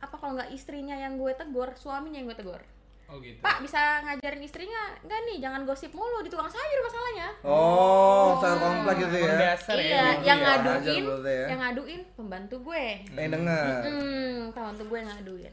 apa 0.00 0.14
kalau 0.16 0.38
nggak 0.38 0.54
istrinya 0.54 0.94
yang 0.94 1.18
gue 1.18 1.34
tegur 1.34 1.74
suaminya 1.74 2.22
yang 2.22 2.30
gue 2.30 2.38
tegur 2.38 2.62
Oh 3.10 3.18
gitu. 3.18 3.42
pak 3.42 3.58
bisa 3.58 3.78
ngajarin 4.00 4.38
istrinya 4.40 4.82
nggak 5.02 5.20
nih 5.26 5.36
jangan 5.38 5.66
gosip 5.66 5.90
mulu 5.90 6.22
di 6.22 6.30
tukang 6.30 6.46
sayur 6.46 6.78
masalahnya 6.80 7.28
Oh, 7.42 8.38
sayur 8.38 8.56
komplek 8.56 8.96
gitu 9.02 9.16
ya. 9.18 9.34
dasar 9.50 9.74
ya. 9.74 9.82
iya 9.82 10.02
ibu 10.12 10.22
yang 10.22 10.38
ya. 10.38 10.46
ngaduin 10.46 11.04
ya. 11.20 11.44
yang 11.50 11.58
ngaduin 11.60 12.00
pembantu 12.14 12.56
gue 12.62 12.86
Pengen 13.10 13.30
denger. 13.34 13.80
hmm 13.82 14.36
pembantu 14.50 14.82
gue 14.86 14.96
yang 14.96 15.10
ngaduin 15.10 15.52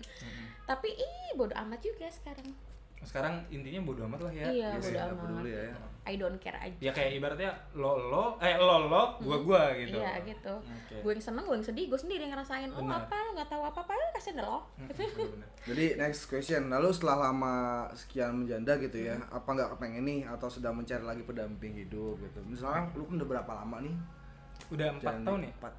tapi 0.64 0.90
ih 0.92 1.34
bodo 1.34 1.56
amat 1.58 1.80
juga 1.80 2.06
sekarang 2.08 2.46
Sekarang 3.04 3.40
intinya 3.48 3.82
bodo 3.82 4.02
amat 4.06 4.20
lah 4.26 4.34
ya. 4.34 4.46
iya 4.48 4.70
sih, 4.76 4.90
bodo 4.90 4.90
nggak 4.92 5.06
amat 5.08 5.20
peduli 5.22 5.52
ya. 5.52 5.64
I 6.08 6.16
don't 6.16 6.40
care 6.40 6.56
aja 6.56 6.72
Ya 6.80 6.92
kayak 6.96 7.20
ibaratnya 7.20 7.52
lo 7.76 8.00
lo 8.00 8.26
eh 8.40 8.56
lo 8.56 8.88
lo 8.88 9.20
gua 9.20 9.38
gua 9.44 9.64
gitu. 9.76 10.00
Iya 10.00 10.24
gitu. 10.24 10.54
Oke. 10.56 10.96
Gue 11.04 11.12
yang 11.12 11.20
seneng, 11.20 11.44
gue 11.44 11.56
yang 11.56 11.68
sedih, 11.68 11.86
gue 11.88 12.00
sendiri 12.00 12.22
yang 12.24 12.32
ngerasain. 12.32 12.72
Oh 12.72 12.80
Benar. 12.80 13.04
apa, 13.04 13.16
lu 13.20 13.30
nggak 13.36 13.50
tahu 13.52 13.62
apa 13.62 13.80
apa, 13.84 13.92
kasihan 14.16 14.40
deh 14.40 14.46
lo. 14.48 14.60
Bener-bener. 14.80 15.48
Jadi 15.68 15.86
next 16.00 16.32
question, 16.32 16.72
lalu 16.72 16.90
setelah 16.90 17.28
lama 17.28 17.56
sekian 17.92 18.40
menjanda 18.40 18.80
gitu 18.80 19.04
ya, 19.04 19.20
apa 19.28 19.50
nggak 19.52 19.76
kepengen 19.76 20.04
nih 20.08 20.20
atau 20.24 20.48
sedang 20.48 20.80
mencari 20.80 21.04
lagi 21.04 21.28
pendamping 21.28 21.76
hidup 21.76 22.16
gitu? 22.18 22.40
Misalnya 22.48 22.88
lu 22.96 23.04
kan 23.04 23.20
udah 23.20 23.28
berapa 23.28 23.52
lama 23.54 23.78
nih? 23.84 23.96
Udah 24.72 24.88
empat 24.96 25.14
tahun 25.22 25.40
di- 25.40 25.48
ya? 25.48 25.54
Empat, 25.60 25.74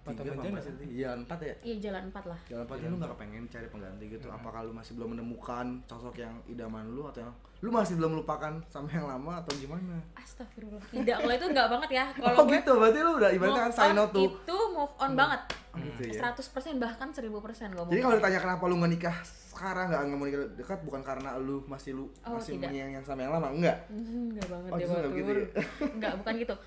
Empat 0.00 0.14
tiga 0.16 0.32
empat 0.32 0.44
kan? 0.48 0.62
sih? 0.64 0.86
Iya 0.90 1.10
empat 1.14 1.38
ya. 1.40 1.54
Iya 1.60 1.76
jalan 1.82 2.02
empat 2.08 2.24
lah. 2.24 2.38
Jalan 2.44 2.62
empat 2.64 2.76
lu 2.80 2.96
nggak 2.96 3.10
kepengen 3.12 3.42
cari 3.46 3.66
pengganti 3.68 4.04
gitu? 4.08 4.26
Apakah 4.26 4.60
lu 4.62 4.72
masih 4.72 4.92
belum 4.96 5.08
menemukan 5.12 5.66
sosok 5.84 6.16
yang 6.16 6.34
idaman 6.46 6.88
lu 6.88 7.04
atau 7.04 7.20
yang 7.20 7.32
lu 7.60 7.68
masih 7.68 7.94
belum 7.94 8.16
melupakan 8.16 8.56
sama 8.66 8.88
yang 8.88 9.04
lama 9.04 9.32
atau 9.38 9.52
gimana? 9.54 10.00
Astagfirullah. 10.16 10.80
Tidak, 10.88 11.16
kalau 11.20 11.34
itu 11.34 11.46
nggak 11.46 11.68
banget 11.68 11.90
ya. 11.92 12.04
Kalau 12.16 12.32
oh 12.34 12.44
gue 12.44 12.56
gitu, 12.56 12.72
berarti 12.74 12.98
lu 12.98 13.12
udah 13.14 13.30
ibaratnya 13.30 13.62
kan 13.68 13.72
on 13.84 13.92
no 13.92 14.04
to 14.08 14.20
itu 14.24 14.56
move 14.72 14.94
on 14.96 15.12
banget. 15.12 15.40
gitu 15.70 16.02
ya. 16.10 16.32
100% 16.32 16.82
bahkan 16.82 17.08
1000% 17.12 17.30
gue 17.70 17.84
Jadi 17.86 18.00
kalau 18.00 18.16
ditanya 18.16 18.40
kenapa 18.40 18.62
lu 18.66 18.80
nggak 18.80 18.90
nikah 18.90 19.16
sekarang 19.22 19.86
nggak 19.86 20.00
nggak 20.02 20.16
mau 20.16 20.26
nikah 20.26 20.40
dekat 20.56 20.78
bukan 20.82 21.00
karena 21.00 21.36
lu 21.36 21.60
masih 21.64 21.92
lu 21.92 22.08
Oh, 22.24 22.34
masih 22.34 22.56
tidak. 22.56 22.72
menyayangi 22.72 22.96
yang 22.96 23.06
sama 23.06 23.20
yang 23.22 23.32
lama 23.36 23.48
enggak? 23.52 23.76
Enggak 23.86 24.46
banget 24.52 24.70
Oh, 24.72 24.76
deh 24.76 24.86
Batur. 24.88 25.10
begitu 25.12 25.30
ya? 25.30 25.44
Enggak, 25.84 26.12
bukan 26.16 26.34
gitu. 26.38 26.54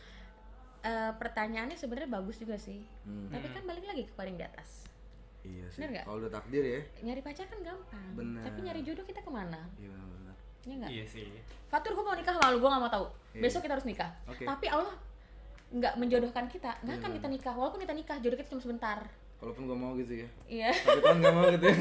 Eh, 0.84 1.12
pertanyaannya 1.16 1.80
sebenarnya 1.80 2.12
bagus 2.12 2.36
juga 2.38 2.60
sih. 2.60 2.84
Hmm. 3.08 3.32
Tapi 3.32 3.48
kan 3.50 3.64
balik 3.64 3.88
lagi 3.88 4.04
ke 4.04 4.14
paling 4.14 4.36
di 4.36 4.44
atas. 4.44 4.84
Iya 5.42 5.68
sih. 5.72 5.80
Kalau 5.80 6.20
udah 6.20 6.28
takdir 6.30 6.60
ya. 6.60 6.80
Nyari 7.02 7.24
pacar 7.24 7.48
kan 7.48 7.60
gampang. 7.60 8.08
Bener. 8.14 8.44
Tapi 8.44 8.60
nyari 8.62 8.84
jodoh 8.84 9.04
kita 9.04 9.20
ke 9.20 9.32
mana? 9.32 9.64
Iya 9.76 9.92
benar. 9.92 10.36
Ya 10.64 10.74
enggak? 10.76 10.90
Iya 10.92 11.06
sih. 11.08 11.24
Fatur 11.68 11.96
gue 11.96 12.04
mau 12.04 12.16
nikah 12.16 12.36
sama 12.36 12.52
lu, 12.52 12.60
gue 12.60 12.68
gak 12.68 12.80
mau 12.80 12.92
tahu. 12.92 13.06
Iya. 13.32 13.42
Besok 13.42 13.64
kita 13.64 13.74
harus 13.76 13.88
nikah. 13.88 14.12
Oke. 14.28 14.44
Tapi 14.44 14.66
Allah 14.68 14.92
nggak 15.74 15.94
menjodohkan 15.98 16.46
kita, 16.46 16.72
nggak 16.80 16.96
Iya, 16.96 17.02
akan 17.02 17.12
kita 17.18 17.28
nikah. 17.32 17.54
Walaupun 17.56 17.80
kita 17.80 17.94
nikah, 17.94 18.16
jodoh 18.20 18.38
kita 18.38 18.50
cuma 18.52 18.62
sebentar. 18.62 19.00
Walaupun 19.40 19.64
gua 19.66 19.78
mau 19.78 19.92
gitu 19.96 20.14
ya. 20.20 20.28
Iya. 20.46 20.70
Tapi 20.70 21.00
Tuhan 21.00 21.18
nggak 21.18 21.34
mau 21.34 21.46
gitu 21.50 21.66
ya. 21.66 21.76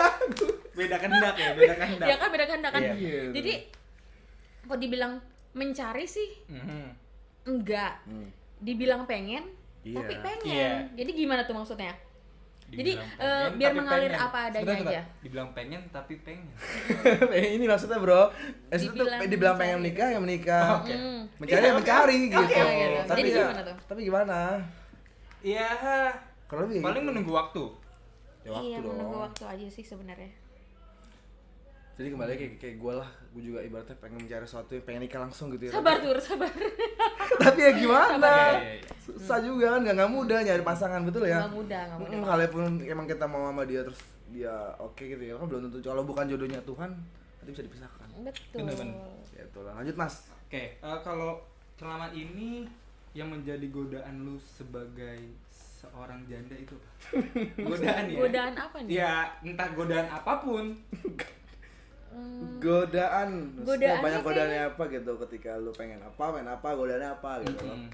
Beda 0.78 0.96
kehendak 0.96 1.34
ya, 1.34 1.50
beda 1.52 1.74
kehendak. 1.74 2.06
ya 2.06 2.14
kan 2.16 2.28
beda 2.30 2.44
kehendak 2.46 2.70
kan. 2.70 2.82
Iya. 2.82 2.94
Iya, 2.94 3.22
Jadi 3.34 3.52
kok 4.62 4.78
dibilang 4.78 5.18
mencari 5.52 6.06
sih 6.06 6.28
Mhm. 6.46 7.07
Enggak. 7.48 7.92
Hmm. 8.04 8.28
Dibilang 8.58 9.02
pengen, 9.04 9.48
Iya. 9.80 9.96
tapi 9.96 10.14
pengen. 10.20 10.44
Iya. 10.44 10.72
Jadi 10.94 11.10
gimana 11.16 11.42
tuh 11.42 11.54
maksudnya? 11.54 11.94
Jadi, 12.68 12.92
Dibilang 12.92 13.08
eh, 13.08 13.24
pengen, 13.24 13.56
biar 13.56 13.70
tapi 13.70 13.78
mengalir 13.80 14.12
pengen. 14.12 14.26
apa 14.28 14.38
adanya 14.44 14.60
Sebentar, 14.60 14.76
sebentar. 14.76 14.92
aja. 14.92 15.02
Dibilang 15.18 15.48
pengen 15.52 15.80
tapi 15.88 16.14
pengen. 16.20 16.46
ini 17.56 17.64
maksudnya 17.64 17.96
bro, 17.96 18.22
eh, 18.68 18.76
itu 18.76 18.92
Dibilang 18.92 19.20
dibilang 19.24 19.56
pengen 19.56 19.76
menikah 19.80 20.06
ya 20.06 20.18
menikah, 20.18 20.66
Oke. 20.78 20.92
Hmm. 20.92 21.20
mencari 21.38 21.64
ya 21.64 21.72
mencari 21.72 22.16
gitu. 22.28 22.36
Oke, 22.38 22.52
gitu. 22.52 23.00
Tapi 23.02 23.18
Jadi 23.18 23.30
ya, 23.30 23.40
gimana 23.40 23.62
tuh? 23.64 23.76
tapi 23.88 24.00
gimana? 24.04 24.38
Iya. 25.40 25.70
Kalau 26.44 26.60
lebih 26.64 26.80
Paling 26.80 27.04
menunggu 27.04 27.32
waktu. 27.32 27.64
ya 28.38 28.50
waktu 28.50 28.66
iya, 28.66 28.76
dong. 28.78 28.92
menunggu 28.92 29.16
waktu 29.22 29.42
aja 29.44 29.66
sih 29.66 29.82
sebenarnya. 29.82 30.28
Jadi 31.98 32.14
kembali 32.14 32.30
kayak 32.38 32.52
kayak 32.62 32.76
gue 32.78 32.94
lah, 32.94 33.10
gue 33.34 33.42
juga 33.42 33.58
ibaratnya 33.58 33.98
pengen 33.98 34.22
mencari 34.22 34.46
sesuatu 34.46 34.70
yang 34.70 34.86
pengen 34.86 35.02
nikah 35.02 35.18
langsung 35.18 35.50
gitu 35.50 35.66
ya. 35.66 35.72
Sabar 35.74 35.98
tur, 35.98 36.14
sabar. 36.22 36.46
Tapi 37.42 37.58
ya 37.58 37.72
gimana? 37.74 38.14
Iya, 38.22 38.38
iya, 38.38 38.72
iya. 38.78 38.92
Susah 39.02 39.42
juga 39.42 39.74
kan, 39.74 39.80
nggak 39.82 39.94
nggak 39.98 40.12
mudah 40.14 40.38
nyari 40.46 40.62
pasangan 40.62 41.02
betul 41.02 41.26
ya. 41.26 41.42
Nggak 41.42 41.54
mudah, 41.58 41.80
nggak 41.90 41.98
mudah. 41.98 42.14
Mm, 42.14 42.26
Kalaupun 42.30 42.62
emang 42.86 43.06
kita 43.10 43.26
mau 43.26 43.50
sama 43.50 43.66
dia 43.66 43.82
terus 43.82 44.02
dia 44.30 44.54
oke 44.78 45.02
gitu 45.02 45.18
ya, 45.26 45.34
kan 45.42 45.46
belum 45.50 45.60
tentu. 45.66 45.82
Kalau 45.82 46.06
bukan 46.06 46.24
jodohnya 46.30 46.62
Tuhan, 46.62 46.90
nanti 47.42 47.50
bisa 47.50 47.62
dipisahkan. 47.66 48.08
Betul. 48.22 48.58
Bener-bener. 48.62 48.94
Ya 49.34 49.42
itulah. 49.42 49.72
Lanjut 49.74 49.96
mas. 49.98 50.14
Oke, 50.46 50.78
eh, 50.78 50.98
kalau 51.02 51.42
selama 51.82 52.14
ini 52.14 52.70
yang 53.10 53.26
menjadi 53.26 53.66
godaan 53.74 54.22
lu 54.22 54.38
sebagai 54.38 55.34
seorang 55.50 56.22
janda 56.30 56.54
itu 56.54 56.78
apa? 56.78 56.90
godaan 57.74 58.04
ya? 58.06 58.18
Godaan 58.22 58.54
apa 58.54 58.76
nih? 58.86 58.92
Ya, 59.02 59.14
entah 59.42 59.68
godaan 59.74 60.06
apa 60.06 60.32
pun. 60.46 60.78
Hmm, 62.08 62.58
Godaan. 62.58 63.30
Godaannya 63.58 63.98
banyak 63.98 64.20
kayak- 64.20 64.26
godaannya 64.26 64.62
apa 64.68 64.82
gitu 64.88 65.12
ketika 65.22 65.50
lu 65.56 65.70
pengen 65.70 66.00
apa, 66.00 66.24
pengen 66.30 66.48
apa, 66.48 66.68
godaannya 66.72 67.10
apa 67.12 67.30
gitu. 67.42 67.64
Mm. 67.64 67.88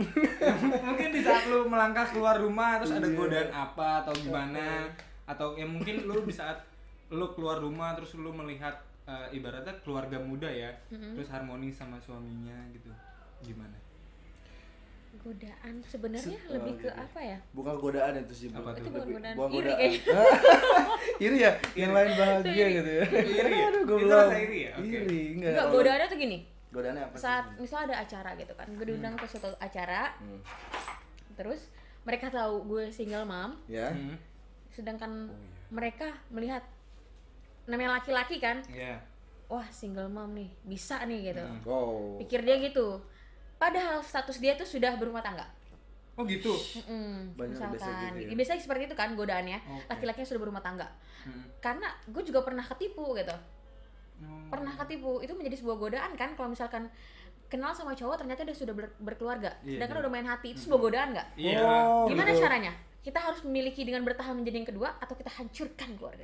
mungkin 0.86 1.08
di 1.12 1.20
saat 1.20 1.44
lu 1.46 1.66
melangkah 1.66 2.06
keluar 2.06 2.38
rumah 2.38 2.78
terus 2.78 2.94
ada 2.94 3.04
Iya. 3.04 3.16
godaan 3.16 3.50
apa 3.50 3.88
atau 4.00 4.14
gimana 4.16 4.88
atau 5.26 5.48
ya 5.54 5.66
mungkin 5.66 6.06
lu 6.06 6.22
di 6.22 6.32
saat 6.32 6.56
lu 7.10 7.26
keluar 7.30 7.58
rumah 7.58 7.92
terus 7.92 8.14
lu 8.14 8.30
melihat 8.30 8.72
eh, 9.04 9.26
ibaratnya 9.32 9.74
keluarga 9.80 10.16
muda 10.16 10.46
ya 10.46 10.70
terus 10.88 11.28
harmoni 11.28 11.68
sama 11.68 11.98
suaminya 11.98 12.54
gitu 12.70 12.88
gimana 13.42 13.76
godaan 15.20 15.74
sebenarnya 15.84 16.38
Se- 16.40 16.48
lebih 16.48 16.72
oh, 16.74 16.78
ke 16.78 16.88
gitu. 16.88 16.96
apa 16.96 17.20
ya? 17.20 17.38
Bukan 17.52 17.74
godaan 17.76 18.12
itu 18.18 18.34
sih. 18.34 18.48
Apa? 18.50 18.72
Itu 18.72 18.88
bukan 18.88 19.08
godaan. 19.12 19.34
Bukan 19.36 19.50
Iri 19.50 19.60
godaan. 19.60 19.78
kayaknya. 19.78 20.22
iri 21.26 21.36
ya? 21.38 21.52
Yang 21.74 21.92
lain 21.92 22.10
bahagia 22.14 22.50
iri. 22.56 22.72
gitu 22.74 22.90
ya. 22.90 23.04
Iri 23.06 23.52
ya? 23.52 23.66
Aduh, 23.66 23.80
Itu 23.80 23.86
goblok. 23.86 24.20
rasa 24.24 24.36
iri 24.38 24.58
ya? 24.60 24.72
Oke. 24.74 24.88
Iri, 24.90 25.22
enggak. 25.34 25.50
Enggak, 25.50 25.66
godaannya 25.70 26.06
tuh 26.06 26.18
gini. 26.18 26.38
Godaannya 26.70 27.02
apa 27.02 27.14
sih? 27.14 27.22
Saat 27.22 27.44
misalnya 27.56 27.84
ada 27.84 27.96
acara 28.00 28.30
gitu 28.34 28.52
kan, 28.54 28.66
gue 28.70 28.86
diundang 28.86 29.14
ke 29.14 29.26
suatu 29.26 29.50
acara, 29.58 30.02
Hmm. 30.16 30.40
terus 31.34 31.60
mereka 32.00 32.26
tahu 32.28 32.54
gue 32.64 32.84
single 32.88 33.24
mom, 33.24 33.58
Ya. 33.66 33.90
Hmm, 33.90 34.16
sedangkan 34.70 35.10
Oh, 35.26 35.34
iya. 35.34 35.50
mereka 35.68 36.08
melihat 36.28 36.62
namanya 37.64 37.98
laki-laki 37.98 38.38
kan, 38.38 38.62
ya 38.66 38.98
wah 39.46 39.66
single 39.68 40.06
mom 40.06 40.30
nih, 40.30 40.46
bisa 40.62 41.02
nih 41.04 41.34
gitu. 41.34 41.42
Hmm. 41.42 41.58
Oh. 41.66 42.14
Pikir 42.16 42.40
dia 42.40 42.54
gitu. 42.56 43.02
Padahal 43.60 44.00
status 44.00 44.36
dia 44.38 44.56
tuh 44.56 44.64
sudah 44.64 44.96
berumah 44.96 45.20
tangga. 45.20 45.44
oh 46.12 46.24
gitu 46.24 46.52
Mm-mm, 46.52 47.32
Banyak 47.32 47.48
misalkan, 47.48 47.72
biasa 47.72 47.88
gitu 48.14 48.26
ya. 48.26 48.34
biasanya 48.34 48.60
seperti 48.60 48.82
itu 48.84 48.94
kan 48.94 49.08
godaannya, 49.14 49.56
Oke. 49.62 49.84
laki-laki 49.88 50.18
yang 50.18 50.28
sudah 50.28 50.42
berumah 50.42 50.60
tangga. 50.60 50.84
Hmm. 51.22 51.44
Karena 51.58 51.88
gue 52.04 52.22
juga 52.22 52.40
pernah 52.40 52.60
ketipu 52.62 53.12
gitu. 53.14 53.32
Oh. 54.20 54.48
pernah 54.48 54.72
ketipu 54.74 55.20
itu 55.20 55.32
menjadi 55.32 55.56
sebuah 55.56 55.76
godaan 55.78 56.12
kan 56.12 56.32
kalau 56.34 56.48
misalkan 56.48 56.92
kenal 57.46 57.72
sama 57.72 57.92
cowok 57.92 58.20
ternyata 58.20 58.44
dia 58.44 58.52
sudah 58.52 58.74
ber- 58.74 58.92
berkeluarga 58.98 59.56
Iya, 59.62 59.80
sedangkan 59.80 59.96
iya. 59.96 60.02
udah 60.04 60.12
main 60.12 60.28
hati 60.28 60.48
itu 60.50 60.60
sebuah 60.60 60.76
godaan 60.82 61.08
nggak 61.10 61.28
iya 61.36 61.56
Oh, 61.58 62.04
gimana 62.04 62.28
gitu. 62.28 62.44
caranya 62.44 62.72
kita 63.00 63.16
harus 63.16 63.40
memiliki 63.42 63.80
dengan 63.80 64.04
bertahan 64.04 64.36
menjadi 64.36 64.56
yang 64.56 64.68
kedua 64.68 64.92
atau 64.94 65.16
kita 65.16 65.32
hancurkan 65.32 65.88
keluarga 65.96 66.20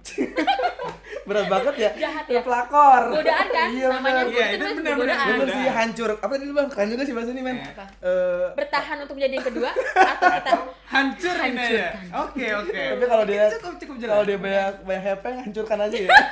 Berat 1.27 1.47
banget 1.49 1.75
ya. 1.79 1.91
jahat 1.99 2.27
ya 2.27 2.41
Pelakor. 2.41 3.03
godaan 3.11 3.47
kan 3.49 3.69
Iya, 3.73 3.89
namanya 3.91 4.23
bener. 4.23 4.31
Iya, 4.31 4.47
itu 4.53 4.65
itu 4.69 4.83
godaan 4.85 5.27
Bener 5.27 5.39
Godaan. 5.41 5.57
sih 5.57 5.65
hancur. 5.67 6.11
Apa 6.15 6.33
tadi 6.33 6.53
bang? 6.53 6.69
Keren 6.69 6.89
juga 6.89 7.03
sih 7.03 7.15
bahasa 7.17 7.31
ini 7.31 7.43
men. 7.43 7.57
Eh. 7.57 7.73
Eh, 8.03 8.47
bertahan 8.53 8.97
untuk 9.01 9.15
menjadi 9.17 9.35
yang 9.35 9.47
kedua 9.47 9.71
atau 10.13 10.29
kita 10.31 10.53
hancur 10.87 11.35
ya 11.35 11.43
Hancurkan. 11.43 12.07
oke 12.15 12.47
oke 12.61 12.83
Tapi 12.93 13.05
kalau 13.09 13.25
dia 13.25 13.45
cukup 13.51 13.75
cukup 13.77 13.97
jelas 13.97 14.13
kalau 14.13 14.25
dia 14.25 14.39
banyak 14.39 14.73
banyak 14.85 15.03
hepeng 15.05 15.35
hancurkan 15.41 15.79
aja 15.81 15.97
ya. 15.99 16.11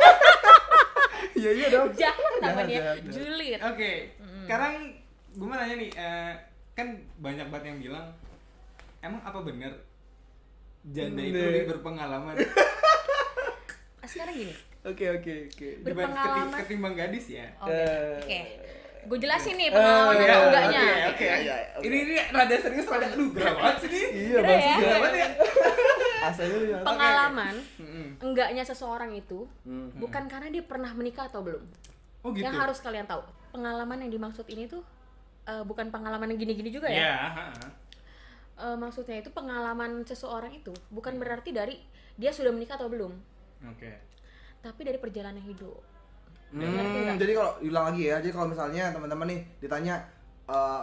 Iya 1.35 1.51
iya 1.51 1.67
dong. 1.69 1.89
jahat 1.95 2.35
namanya 2.39 2.95
julid 3.05 3.59
Oke, 3.65 3.93
sekarang 4.45 4.95
gue 5.35 5.43
mau 5.43 5.59
nanya 5.59 5.75
nih, 5.75 5.91
eh, 5.91 6.31
kan 6.71 6.87
banyak 7.19 7.51
banget 7.51 7.65
yang 7.67 7.79
bilang, 7.83 8.07
emang 9.01 9.19
apa 9.19 9.43
bener 9.43 9.73
janda 10.87 11.23
itu 11.23 11.33
lebih 11.35 11.65
berpengalaman 11.71 12.35
Ah, 13.97 14.07
sekarang 14.07 14.35
gini 14.35 14.55
Oke 14.85 15.09
oke 15.11 15.33
oke. 15.49 15.69
Berpengalaman. 15.81 16.53
keti- 16.53 16.61
ketimbang 16.69 16.93
gadis 16.95 17.27
ya? 17.31 17.47
oke 17.57 17.73
Eh. 17.73 18.21
oke 18.21 18.41
gue 19.05 19.19
jelasin 19.19 19.55
nih 19.55 19.69
pengalaman 19.69 20.13
Eh, 20.15 20.21
atau 20.23 20.25
iya, 20.27 20.37
enggaknya 20.43 20.81
Oke, 20.81 20.97
oke. 21.11 21.25
Iya, 21.25 21.37
iya, 21.39 21.55
oke. 21.75 21.85
Ini 21.85 21.97
ini 22.03 22.15
rada 22.27 22.57
serius, 22.57 22.87
rada 22.87 23.05
gerah 23.13 23.53
banget 23.55 23.77
sih 23.79 23.89
nih. 23.91 24.05
Iya 24.09 24.39
Keren 24.39 24.49
bang. 24.49 24.61
ya? 24.61 24.75
Banget 24.75 24.89
banget 24.95 25.13
ya. 25.15 25.29
Asalnya 26.29 26.57
lu 26.57 26.67
pengalaman 26.83 27.55
enggaknya 28.19 28.63
seseorang 28.63 29.13
itu 29.13 29.45
Hmm. 29.63 29.93
bukan 29.95 30.25
karena 30.25 30.49
dia 30.49 30.63
pernah 30.63 30.89
menikah 30.91 31.29
atau 31.29 31.41
belum 31.41 31.61
Oh 32.21 32.33
gitu. 32.33 32.41
yang 32.43 32.57
harus 32.57 32.77
kalian 32.79 33.05
tahu 33.05 33.21
pengalaman 33.51 34.01
yang 34.01 34.11
dimaksud 34.11 34.45
ini 34.47 34.65
tuh 34.65 34.81
eh, 35.45 35.61
bukan 35.63 35.89
pengalaman 35.89 36.25
yang 36.27 36.39
gini-gini 36.39 36.69
juga 36.71 36.89
ya 36.89 36.97
Ya. 36.97 37.17
Eh, 38.55 38.77
maksudnya 38.79 39.19
itu 39.19 39.35
pengalaman 39.35 40.07
seseorang 40.07 40.55
itu 40.55 40.71
bukan 40.95 41.19
berarti 41.19 41.51
dari 41.51 41.75
dia 42.15 42.31
sudah 42.31 42.55
menikah 42.55 42.79
atau 42.79 42.87
belum 42.87 43.11
Oke. 43.67 43.91
tapi 44.63 44.87
dari 44.87 44.99
perjalanan 45.03 45.43
hidup 45.43 45.83
Hmm, 46.55 47.19
jadi 47.19 47.35
kalau 47.35 47.59
ulang 47.67 47.91
lagi 47.91 48.07
ya, 48.07 48.23
jadi 48.23 48.31
kalau 48.31 48.47
misalnya 48.47 48.95
teman-teman 48.95 49.27
nih 49.27 49.41
ditanya 49.59 50.07
eh 50.47 50.83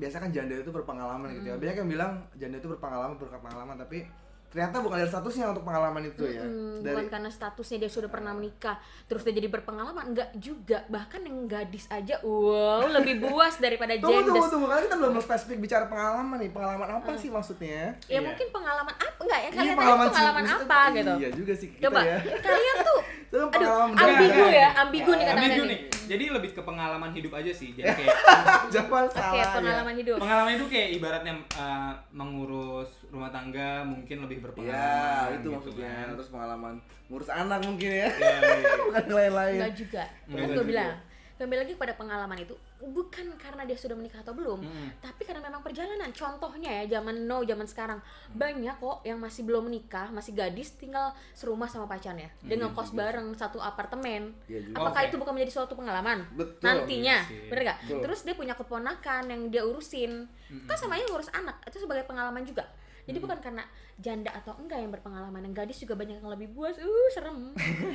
biasa 0.00 0.24
kan 0.24 0.32
janda 0.32 0.56
itu 0.56 0.72
berpengalaman 0.72 1.36
gitu 1.36 1.52
ya. 1.52 1.54
Hmm. 1.58 1.60
Banyak 1.60 1.76
yang 1.84 1.90
bilang 1.92 2.12
janda 2.40 2.56
itu 2.56 2.68
berpengalaman, 2.72 3.20
berpengalaman 3.20 3.76
tapi 3.76 4.08
ternyata 4.50 4.76
bukan 4.78 4.98
dari 4.98 5.06
statusnya 5.08 5.46
untuk 5.48 5.62
pengalaman 5.62 6.02
itu 6.04 6.26
ya. 6.26 6.42
Mm, 6.42 6.82
Dari 6.82 6.90
bukan 6.92 7.06
karena 7.08 7.30
statusnya 7.30 7.76
dia 7.78 7.88
sudah 7.88 8.06
pernah 8.06 8.30
menikah 8.30 8.76
terus 9.04 9.22
dia 9.22 9.30
jadi 9.32 9.46
berpengalaman 9.46 10.10
enggak 10.10 10.30
juga 10.34 10.82
bahkan 10.86 11.18
yang 11.20 11.46
gadis 11.46 11.86
aja 11.86 12.18
wow 12.20 12.82
lebih 12.84 13.18
buas 13.24 13.56
daripada 13.56 13.94
Tunggu, 13.96 14.26
tunggu, 14.26 14.46
tunggu, 14.48 14.66
karena 14.66 14.82
kita 14.84 14.96
belum 14.96 15.12
spesifik 15.20 15.58
bicara 15.60 15.84
pengalaman 15.86 16.36
nih. 16.36 16.50
Pengalaman 16.50 16.88
apa 16.92 17.08
Hmm. 17.08 17.16
sih 17.16 17.28
maksudnya? 17.28 17.94
ya 18.02 18.10
Iya. 18.10 18.20
mungkin 18.20 18.46
pengalaman 18.50 18.92
apa 18.92 19.20
enggak 19.20 19.38
ya 19.38 19.44
Iya, 19.44 19.50
kalian 19.52 19.70
tanya 19.70 19.78
pengalaman 20.10 20.44
cinta- 20.44 20.64
apa 20.66 20.80
gitu 20.90 21.12
Iya 21.16 21.30
juga 21.30 21.52
sih 21.54 21.68
kita 21.70 21.82
coba 21.86 22.00
ya. 22.02 22.18
kalian 22.40 22.76
tuh 22.82 23.00
Itu 23.30 23.38
aduh 23.38 23.94
ambigu 23.94 24.10
berbeda. 24.26 24.50
ya 24.50 24.68
ambigu 24.76 25.10
nih 25.12 25.24
kata-kata 25.24 25.46
Ambigu 25.46 25.62
nih 25.62 25.70
nih. 25.70 25.80
Jadi 26.10 26.24
lebih 26.28 26.50
ke 26.50 26.62
pengalaman 26.62 27.10
hidup 27.10 27.32
aja 27.32 27.52
sih. 27.52 27.70
Jadi 27.70 27.86
kayak 27.86 28.10
oke 29.06 29.14
salah 29.14 29.38
ya. 29.38 29.46
pengalaman 29.54 29.94
hidup 29.94 30.16
pengalaman 30.18 30.52
itu 30.52 30.66
kayak 30.66 30.88
ibaratnya 30.92 31.32
uh, 31.54 31.92
mengurus 32.10 32.90
rumah 33.06 33.30
tangga 33.30 33.82
mungkin 33.82 34.16
lebih 34.20 34.36
Iya, 34.36 34.44
berpengalaman. 34.44 35.30
itu 35.30 35.38
gitu 35.38 35.48
maksudnya. 35.52 35.90
kan. 35.92 36.06
Terus 36.12 36.28
pengalaman 36.28 36.74
ngurus 37.06 37.28
anak 37.28 37.60
mungkin 37.62 37.88
ya. 37.88 38.08
Iya, 38.08 38.34
iya. 38.40 38.70
Bukan 38.84 39.04
lain-lain. 39.08 39.54
enggak 39.56 39.74
juga 39.76 40.02
Enggak 40.26 40.34
kan 40.34 40.42
juga. 40.44 40.56
gue 40.56 40.66
bilang 40.66 40.92
kembali 41.40 41.64
lagi 41.64 41.72
pada 41.72 41.96
pengalaman 41.96 42.36
itu 42.36 42.52
bukan 42.78 43.32
karena 43.34 43.64
dia 43.64 43.72
sudah 43.72 43.96
menikah 43.96 44.20
atau 44.20 44.36
belum 44.36 44.60
Mm-mm. 44.60 45.00
tapi 45.00 45.24
karena 45.24 45.40
memang 45.40 45.64
perjalanan 45.64 46.12
contohnya 46.12 46.84
ya 46.84 47.00
zaman 47.00 47.24
now 47.24 47.40
zaman 47.40 47.64
sekarang 47.64 47.96
banyak 48.30 48.76
kok 48.76 49.00
yang 49.02 49.16
masih 49.16 49.48
belum 49.48 49.64
menikah 49.64 50.12
masih 50.12 50.36
gadis 50.36 50.76
tinggal 50.76 51.16
serumah 51.32 51.64
sama 51.64 51.88
pacarnya 51.88 52.28
dan 52.42 52.60
Iya 52.60 52.68
ngekos 52.68 52.92
juga 52.92 52.98
bareng 53.00 53.28
satu 53.32 53.56
apartemen 53.56 54.36
juga. 54.44 54.76
apakah 54.76 55.00
Oke. 55.00 55.08
itu 55.08 55.16
bukan 55.16 55.32
menjadi 55.32 55.52
suatu 55.54 55.72
pengalaman 55.72 56.28
Betul. 56.36 56.60
nantinya 56.60 57.16
bener 57.48 57.72
gak 57.72 57.78
Betul. 57.88 58.00
terus 58.04 58.20
dia 58.20 58.34
punya 58.36 58.52
keponakan 58.52 59.22
yang 59.24 59.42
dia 59.48 59.64
urusin 59.64 60.28
kan 60.68 60.76
sama 60.76 61.00
aja 61.00 61.08
ngurus 61.08 61.32
anak 61.32 61.56
itu 61.64 61.80
sebagai 61.80 62.04
pengalaman 62.04 62.44
juga 62.44 62.68
jadi 63.08 63.18
bukan 63.20 63.38
karena 63.40 63.64
janda 64.00 64.30
atau 64.32 64.56
enggak 64.60 64.78
yang 64.80 64.92
berpengalaman. 64.92 65.44
Yang 65.48 65.54
gadis 65.64 65.78
juga 65.84 65.94
banyak 65.96 66.20
yang 66.20 66.30
lebih 66.32 66.48
buas. 66.52 66.76
Uh 66.80 67.08
serem. 67.12 67.38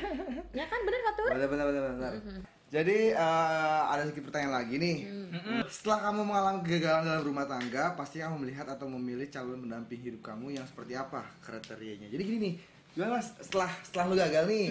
Ya 0.57 0.65
kan? 0.71 0.79
Bener 0.87 1.01
Fatur 1.03 1.29
Benar 1.35 1.49
benar 1.51 1.65
benar 1.67 1.83
benar. 1.99 2.13
Jadi 2.73 3.13
eh, 3.13 3.83
ada 3.87 4.01
sedikit 4.07 4.31
pertanyaan 4.31 4.55
lagi 4.63 4.75
nih. 4.81 4.97
Setelah 5.69 6.09
kamu 6.09 6.21
mengalami 6.25 6.59
kegagalan 6.65 7.03
dalam 7.07 7.23
rumah 7.23 7.45
tangga, 7.45 7.93
pasti 7.93 8.19
kamu 8.19 8.41
melihat 8.41 8.67
atau 8.67 8.89
memilih 8.89 9.27
calon 9.29 9.63
pendamping 9.63 10.01
hidup 10.01 10.21
kamu 10.25 10.57
yang 10.57 10.65
seperti 10.65 10.97
apa 10.97 11.23
kriterianya. 11.45 12.09
Jadi 12.09 12.21
gini 12.25 12.37
nih, 12.41 12.53
gimana 12.97 13.21
mas? 13.21 13.31
Setelah 13.39 13.69
setelah 13.85 14.05
lu 14.11 14.15
gagal 14.17 14.43
nih, 14.49 14.67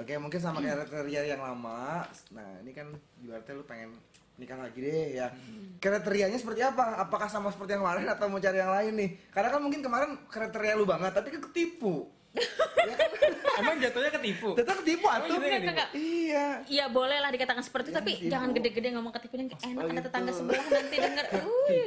oke 0.00 0.12
mungkin 0.18 0.40
sama 0.40 0.58
kriteria 0.64 1.36
yang 1.36 1.42
lama. 1.44 2.02
Nah 2.32 2.48
ini 2.64 2.72
kan 2.72 2.88
ibaratnya 3.20 3.54
lu 3.54 3.64
pengen 3.68 3.90
nikah 4.36 4.58
lagi 4.58 4.78
deh 4.78 5.16
ya. 5.16 5.28
Kriterianya 5.76 6.36
seperti 6.36 6.60
apa? 6.60 7.00
Apakah 7.00 7.28
sama 7.28 7.52
seperti 7.52 7.76
yang 7.76 7.84
kemarin 7.84 8.08
atau 8.08 8.26
mau 8.26 8.40
cari 8.40 8.58
yang 8.58 8.72
lain 8.72 8.92
nih? 8.96 9.10
Karena 9.28 9.48
kan 9.48 9.60
mungkin 9.60 9.80
kemarin 9.80 10.10
kriteria 10.24 10.72
lu 10.74 10.84
banget, 10.84 11.12
tapi 11.12 11.28
kan 11.30 11.40
ketipu. 11.44 12.08
ya 12.88 12.94
kan? 12.94 13.10
Emang 13.56 13.80
jatuhnya 13.80 14.12
ketipu. 14.12 14.52
Tetap 14.52 14.84
ketipu 14.84 15.08
atuh. 15.08 15.40
Enggak. 15.40 15.88
Iya. 15.96 16.46
Iya 16.68 16.84
boleh 16.92 17.16
lah 17.16 17.32
dikatakan 17.32 17.64
seperti 17.64 17.88
itu 17.88 17.92
Ya, 17.92 17.98
tapi 17.98 18.12
ketipu. 18.12 18.28
jangan 18.28 18.48
gede-gede 18.52 18.88
ngomong 18.92 19.12
ketipu 19.16 19.34
yang 19.36 19.48
enak 19.48 19.56
Oh, 19.56 19.80
ada 19.80 19.88
gitu. 19.90 20.04
tetangga 20.04 20.32
sebelah 20.36 20.64
nanti 20.68 20.96
denger. 21.00 21.24
Uy. 21.40 21.78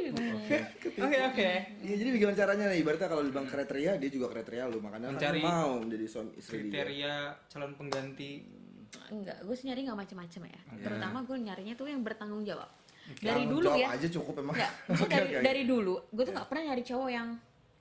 Oke 1.00 1.18
oke. 1.22 1.50
Iya 1.86 1.96
jadi 1.96 2.10
bagaimana 2.12 2.38
caranya 2.38 2.66
nih? 2.74 2.78
Ibaratnya 2.82 3.08
kalau 3.08 3.22
dibilang 3.22 3.48
kriteria 3.48 3.92
dia 4.02 4.10
juga 4.10 4.28
kriteria 4.28 4.64
lu 4.66 4.78
makanya 4.82 5.14
Mencari 5.14 5.40
kan 5.40 5.54
mau 5.54 5.72
menjadi 5.78 6.06
suami 6.10 6.32
istri 6.34 6.58
dia. 6.58 6.66
Kriteria 6.66 7.14
calon 7.46 7.72
pengganti. 7.78 8.32
Enggak, 9.10 9.38
gue 9.40 9.54
sih 9.54 9.66
nyari 9.66 9.82
nggak 9.84 10.00
macem-macem 10.00 10.42
ya. 10.44 10.50
Iya. 10.52 10.82
Terutama 10.82 11.18
gue 11.22 11.38
nyarinya 11.40 11.74
tuh 11.74 11.88
yang 11.88 12.02
bertanggung 12.02 12.44
jawab. 12.44 12.70
Dari 13.12 13.26
Tanggung 13.42 13.50
dulu 13.56 13.68
jawab 13.68 13.80
ya. 13.80 13.88
aja 13.92 14.08
cukup 14.12 14.34
emang. 14.38 14.54
Enggak, 14.54 14.72
maksudnya 14.88 15.10
dari, 15.16 15.30
oke. 15.32 15.44
dari 15.44 15.62
dulu 15.64 15.94
gue 16.08 16.24
tuh 16.24 16.34
nggak 16.34 16.48
pernah 16.48 16.64
nyari 16.66 16.84
cowok 16.84 17.10
yang 17.10 17.28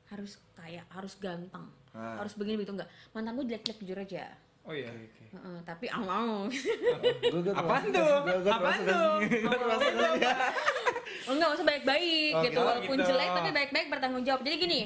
harus 0.06 0.32
kaya, 0.52 0.82
harus 0.88 1.12
ganteng, 1.16 1.66
Ah. 1.90 2.16
harus 2.16 2.32
begini 2.32 2.56
begitu 2.56 2.72
enggak. 2.74 2.88
Mantan 3.10 3.32
gue 3.34 3.44
jelek-jelek 3.46 3.78
jujur 3.80 3.98
aja. 3.98 4.24
Oh 4.62 4.72
iya. 4.72 4.92
Heeh, 5.28 5.58
tapi 5.62 5.88
ang 5.88 6.04
mau 6.04 6.44
Apaan 7.60 7.84
tuh? 7.88 8.12
Apaan 8.46 8.80
tuh? 8.80 9.16
Oh, 11.24 11.32
enggak 11.34 11.50
usah 11.52 11.64
baik-baik 11.66 12.32
Oh, 12.32 12.40
gitu 12.40 12.52
gitu. 12.52 12.60
walaupun 12.62 12.96
Gitu. 12.96 13.06
jelek 13.06 13.28
tapi 13.30 13.50
baik-baik 13.50 13.86
bertanggung 13.88 14.24
jawab 14.24 14.40
jadi 14.40 14.56
gini 14.56 14.80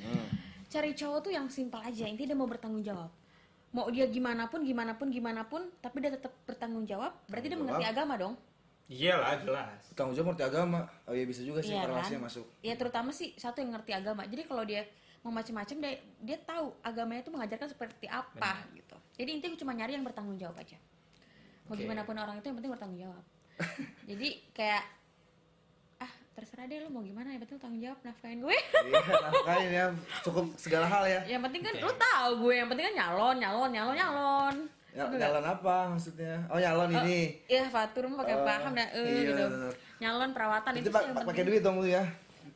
Hmm. 0.00 0.26
cari 0.66 0.90
cowok 0.92 1.18
tuh 1.20 1.32
yang 1.32 1.46
simpel 1.46 1.78
aja 1.78 2.04
intinya 2.04 2.28
dia 2.28 2.38
mau 2.38 2.46
bertanggung 2.46 2.82
jawab 2.82 3.10
mau 3.70 3.86
dia 3.88 4.06
gimana 4.10 4.50
pun 4.50 4.66
gimana 4.66 4.98
pun 4.98 5.08
gimana 5.08 5.46
pun 5.46 5.62
tapi 5.78 6.02
dia 6.02 6.10
tetap 6.10 6.34
bertanggung 6.42 6.82
jawab 6.84 7.14
berarti 7.30 7.46
dia 7.46 7.58
mengerti 7.58 7.86
agama 7.86 8.14
dong 8.18 8.34
Iyalah 8.90 9.38
jelas. 9.38 9.86
Tanggung 9.94 10.18
jawab 10.18 10.34
ngerti 10.34 10.50
agama. 10.50 10.82
Oh 11.06 11.14
iya 11.14 11.22
bisa 11.22 11.46
juga 11.46 11.62
sih 11.62 11.70
Iya 11.78 11.86
korelasinya 11.86 12.18
kan? 12.18 12.26
masuk. 12.26 12.46
ya 12.58 12.74
terutama 12.74 13.14
sih 13.14 13.38
satu 13.38 13.62
yang 13.62 13.70
ngerti 13.78 13.94
agama 13.94 14.26
jadi 14.26 14.42
kalau 14.50 14.66
dia 14.66 14.82
mau 15.22 15.30
macam-macam 15.30 15.76
dia 15.78 15.92
dia 16.18 16.38
tahu 16.42 16.74
agamanya 16.82 17.22
itu 17.22 17.30
mengajarkan 17.30 17.68
seperti 17.70 18.10
apa 18.10 18.66
gitu 18.74 18.96
jadi 19.14 19.30
intinya 19.36 19.56
cuma 19.62 19.72
nyari 19.78 19.94
yang 19.94 20.02
bertanggung 20.02 20.34
jawab 20.42 20.58
aja 20.58 20.74
mau 21.70 21.78
Oke. 21.78 21.86
gimana 21.86 22.02
pun 22.02 22.16
orang 22.18 22.42
itu 22.42 22.50
yang 22.50 22.56
penting 22.58 22.72
bertanggung 22.74 22.98
jawab 22.98 23.24
jadi 24.10 24.28
kayak 24.50 24.82
terserah 26.40 26.64
deh 26.64 26.78
lo 26.78 26.88
mau 26.88 27.00
gimana 27.00 27.28
yang 27.28 27.40
penting 27.40 27.54
lo 27.54 27.62
tanggung 27.62 27.82
jawab 27.82 27.98
nafkahin 28.00 28.38
gue 28.40 28.56
Iya, 28.88 29.00
nafkahin 29.22 29.70
ya 29.70 29.86
cukup 30.20 30.44
segala 30.56 30.86
hal 30.86 31.04
ya. 31.04 31.20
yang 31.28 31.42
penting 31.42 31.60
kan 31.60 31.74
Oke. 31.74 31.84
lo 31.84 31.92
tahu 31.94 32.30
gue 32.40 32.54
yang 32.56 32.66
penting 32.66 32.84
kan 32.86 32.94
nyalon 32.96 33.36
nyalon 33.36 33.70
nyalon 33.70 33.94
nyalon 33.94 34.56
Ya, 34.90 35.06
Bener 35.06 35.06
nggak? 35.06 35.22
nyalon 35.22 35.46
apa 35.46 35.76
maksudnya? 35.86 36.34
Oh 36.50 36.58
nyalon 36.58 36.90
ini. 36.92 37.38
Iya 37.46 37.70
Fatur 37.70 38.10
mah 38.10 38.26
pakai 38.26 38.34
Oh, 38.34 38.42
paham 38.42 38.72
dah 38.74 38.88
eh 38.90 38.98
iya, 38.98 39.22
gitu 39.22 39.44
bener. 39.46 39.72
nyalon 40.00 40.30
perawatan 40.32 40.70
Itu 40.74 40.82
itu, 40.82 40.98
yang 40.98 41.14
pakai 41.22 41.44
duit 41.46 41.62
dong 41.62 41.76
lu 41.78 41.86
ya. 41.86 42.02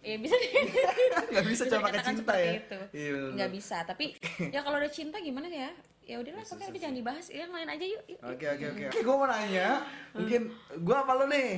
Iya 0.02 0.16
bisa 0.18 0.34
Nggak 1.30 1.44
bisa 1.46 1.62
cuma 1.64 1.80
pakai 1.86 2.02
cinta 2.02 2.34
ya. 2.34 2.52
itu. 2.58 2.78
Iya, 2.90 3.08
bener, 3.14 3.30
nggak 3.30 3.48
bener. 3.48 3.50
bisa 3.54 3.76
tapi 3.84 4.04
ya 4.50 4.60
kalau 4.60 4.76
udah 4.76 4.90
cinta 4.90 5.16
gimana 5.18 5.46
ya 5.46 5.70
ya 6.04 6.16
udahlah 6.18 6.42
pokoknya 6.42 6.68
udah 6.68 6.80
jangan 6.82 6.96
dibahas 6.98 7.26
yang 7.30 7.48
lain 7.48 7.68
aja 7.70 7.84
yuk, 7.86 8.02
yuk. 8.04 8.18
Oke 8.20 8.44
oke 8.50 8.64
oke. 8.68 8.82
Oke, 8.84 8.98
gue 9.00 9.14
mau 9.14 9.24
nanya, 9.24 9.68
mungkin 10.10 10.40
gue 10.74 10.96
apa 10.98 11.12
lo 11.14 11.24
nih? 11.26 11.50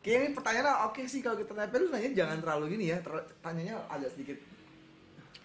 Kayaknya 0.00 0.20
ini 0.22 0.32
pertanyaannya 0.32 0.74
oke 0.86 1.02
sih 1.04 1.20
kalau 1.20 1.36
kita 1.36 1.52
nanya, 1.52 1.76
lu 1.76 1.88
nanya 1.88 2.10
jangan 2.14 2.36
terlalu 2.38 2.64
gini 2.70 2.84
ya, 2.88 2.98
ter- 2.98 3.28
tanyanya 3.38 3.76
agak 3.86 4.08
sedikit 4.10 4.36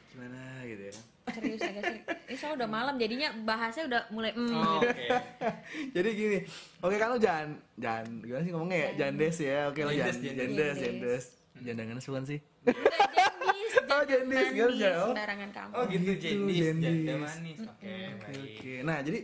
gimana 0.08 0.40
gitu 0.64 0.84
ya. 0.86 0.94
serius 1.28 1.60
agak 1.60 1.84
serius 1.84 2.06
ini 2.24 2.36
soalnya 2.38 2.56
udah 2.56 2.70
malam 2.70 2.96
jadinya 2.96 3.30
bahasnya 3.42 3.84
udah 3.86 4.02
mulai 4.10 4.32
mm, 4.32 4.48
Oh, 4.48 4.80
gitu. 4.80 4.88
Oke. 4.88 5.08
Jadi 5.98 6.10
gini, 6.14 6.38
oke 6.80 6.96
kan 6.96 7.08
lo 7.10 7.18
jangan 7.18 7.48
jangan 7.76 8.06
gimana 8.22 8.42
sih 8.42 8.52
ngomongnya 8.54 8.78
ya? 8.78 8.90
Jandes 8.96 9.36
ya, 9.38 9.58
oke 9.68 9.80
lo 9.82 9.92
Jandes, 9.92 10.16
jangan 10.16 10.24
jandes. 10.24 10.56
jandes 10.56 10.78
jandes. 10.80 11.24
Jandangan 11.58 11.96
bukan 12.00 12.24
sih? 12.26 12.40
Udah, 12.64 12.76
jendis 13.12 13.74
Oh, 13.96 14.04
jendis, 14.04 14.38
manis, 14.38 14.54
gitu, 14.54 14.72
jauh. 14.78 15.08
sembarangan 15.10 15.50
kamu 15.52 15.72
Oh 15.74 15.84
gitu 15.86 16.04
gitu, 16.06 16.14
jendis, 16.22 16.58
jendis. 16.62 16.84
janda 16.86 17.14
manis. 17.18 17.58
Oke, 17.60 17.92
Oke 17.92 18.16
baik. 18.22 18.40
oke. 18.56 18.74
Nah 18.82 18.98
jadi 19.02 19.20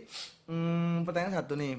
hmm, 0.46 0.96
pertanyaan 1.04 1.34
satu 1.38 1.54
nih. 1.56 1.74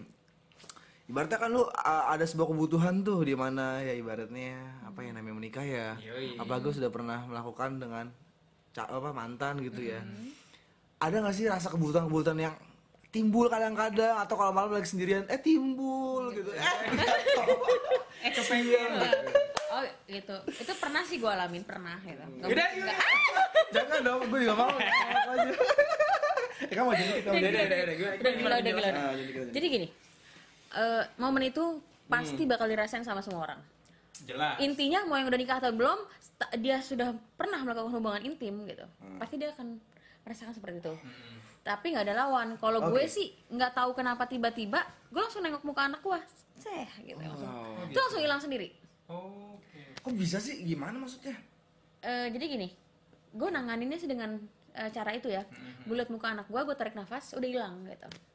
Ibaratnya 1.13 1.37
kan 1.37 1.51
lu 1.53 1.69
ada 2.09 2.25
sebuah 2.25 2.49
kebutuhan 2.49 3.05
tuh 3.05 3.21
di 3.21 3.37
mana 3.37 3.85
ya 3.85 3.93
ibaratnya 3.93 4.57
apa 4.81 5.05
yang 5.05 5.21
namanya 5.21 5.37
menikah 5.37 5.61
ya. 5.61 5.93
Yoi. 6.01 6.41
Apalagi 6.41 6.65
lu 6.65 6.75
sudah 6.75 6.89
pernah 6.89 7.21
melakukan 7.29 7.77
dengan 7.77 8.09
apa 8.73 9.13
mantan 9.13 9.61
gitu 9.61 9.93
ya. 9.93 10.01
Hmm. 10.01 10.33
Ada 10.97 11.21
nggak 11.21 11.37
sih 11.37 11.45
rasa 11.45 11.69
kebutuhan-kebutuhan 11.69 12.41
yang 12.41 12.57
timbul 13.13 13.53
kadang-kadang 13.53 14.17
atau 14.17 14.41
kalau 14.41 14.57
malam 14.57 14.73
lagi 14.73 14.89
sendirian 14.89 15.29
eh 15.29 15.37
timbul 15.37 16.33
gitu. 16.33 16.49
Eh, 18.23 18.29
eh 18.31 18.33
kepengen 18.33 19.03
oh 19.67 19.83
gitu 20.07 20.37
itu 20.47 20.73
pernah 20.79 21.03
sih 21.03 21.19
gue 21.19 21.27
alamin 21.27 21.67
pernah 21.67 21.99
gitu 21.99 22.23
Nggak- 22.23 22.51
Udah, 22.55 22.67
udah. 22.71 22.97
jangan 23.75 23.99
dong, 24.07 24.21
gue 24.31 24.41
juga 24.47 24.55
mau. 24.55 24.71
Apa 24.79 25.31
aja. 25.35 25.51
Eh 26.63 26.75
kamu 26.79 26.91
jadi 26.95 27.13
kita 27.19 27.31
Udah, 27.35 27.51
udah, 27.51 28.73
udah, 28.79 28.93
Ah, 28.95 29.13
jadi 29.51 29.67
gini 29.67 29.87
eh, 30.73 31.05
momen 31.17 31.45
itu 31.45 31.79
pasti 32.05 32.43
bakal 32.45 32.67
dirasain 32.67 33.03
sama 33.03 33.21
semua 33.21 33.47
orang 33.47 33.61
Jelas. 34.23 34.59
intinya 34.59 35.03
mau 35.03 35.17
yang 35.17 35.27
udah 35.27 35.37
nikah 35.37 35.59
atau 35.59 35.73
belum 35.73 35.99
dia 36.57 36.79
sudah 36.79 37.11
pernah 37.33 37.59
melakukan 37.59 37.91
hubungan 37.91 38.23
intim 38.23 38.65
gitu 38.65 38.85
pasti 39.17 39.35
dia 39.37 39.51
akan 39.51 39.79
merasakan 40.23 40.53
seperti 40.53 40.79
itu 40.79 40.95
tapi 41.63 41.95
nggak 41.95 42.05
ada 42.05 42.17
lawan 42.21 42.55
kalau 42.57 42.83
gue 42.85 43.03
Oke. 43.03 43.09
sih 43.09 43.31
nggak 43.49 43.73
tahu 43.73 43.95
kenapa 43.95 44.27
tiba-tiba 44.27 44.83
gue 45.09 45.19
langsung 45.19 45.41
nengok 45.41 45.63
muka 45.63 45.87
anak 45.87 46.01
gue 46.01 46.19
seh 46.57 46.87
gitu 47.01 47.19
langsung 47.19 47.49
Oh. 47.49 47.79
itu 47.85 47.97
langsung 47.97 48.21
hilang 48.21 48.39
sendiri 48.39 48.69
Oke. 49.07 49.81
Kok 49.99 50.15
bisa 50.15 50.39
sih? 50.39 50.63
Gimana 50.63 50.97
maksudnya? 50.97 51.39
Eh, 52.01 52.27
jadi 52.31 52.45
gini 52.49 52.69
gue 53.31 53.49
nanganinnya 53.49 53.97
sih 53.97 54.07
dengan 54.07 54.37
eh, 54.73 54.91
cara 54.91 55.11
itu 55.13 55.27
ya 55.27 55.47
gue 55.81 55.95
liat 55.95 56.09
muka 56.09 56.29
anak 56.29 56.47
gue 56.47 56.61
gue 56.61 56.75
tarik 56.75 56.93
nafas 56.93 57.33
udah 57.33 57.49
hilang 57.49 57.87
gitu 57.87 58.07
Oh. 58.07 58.32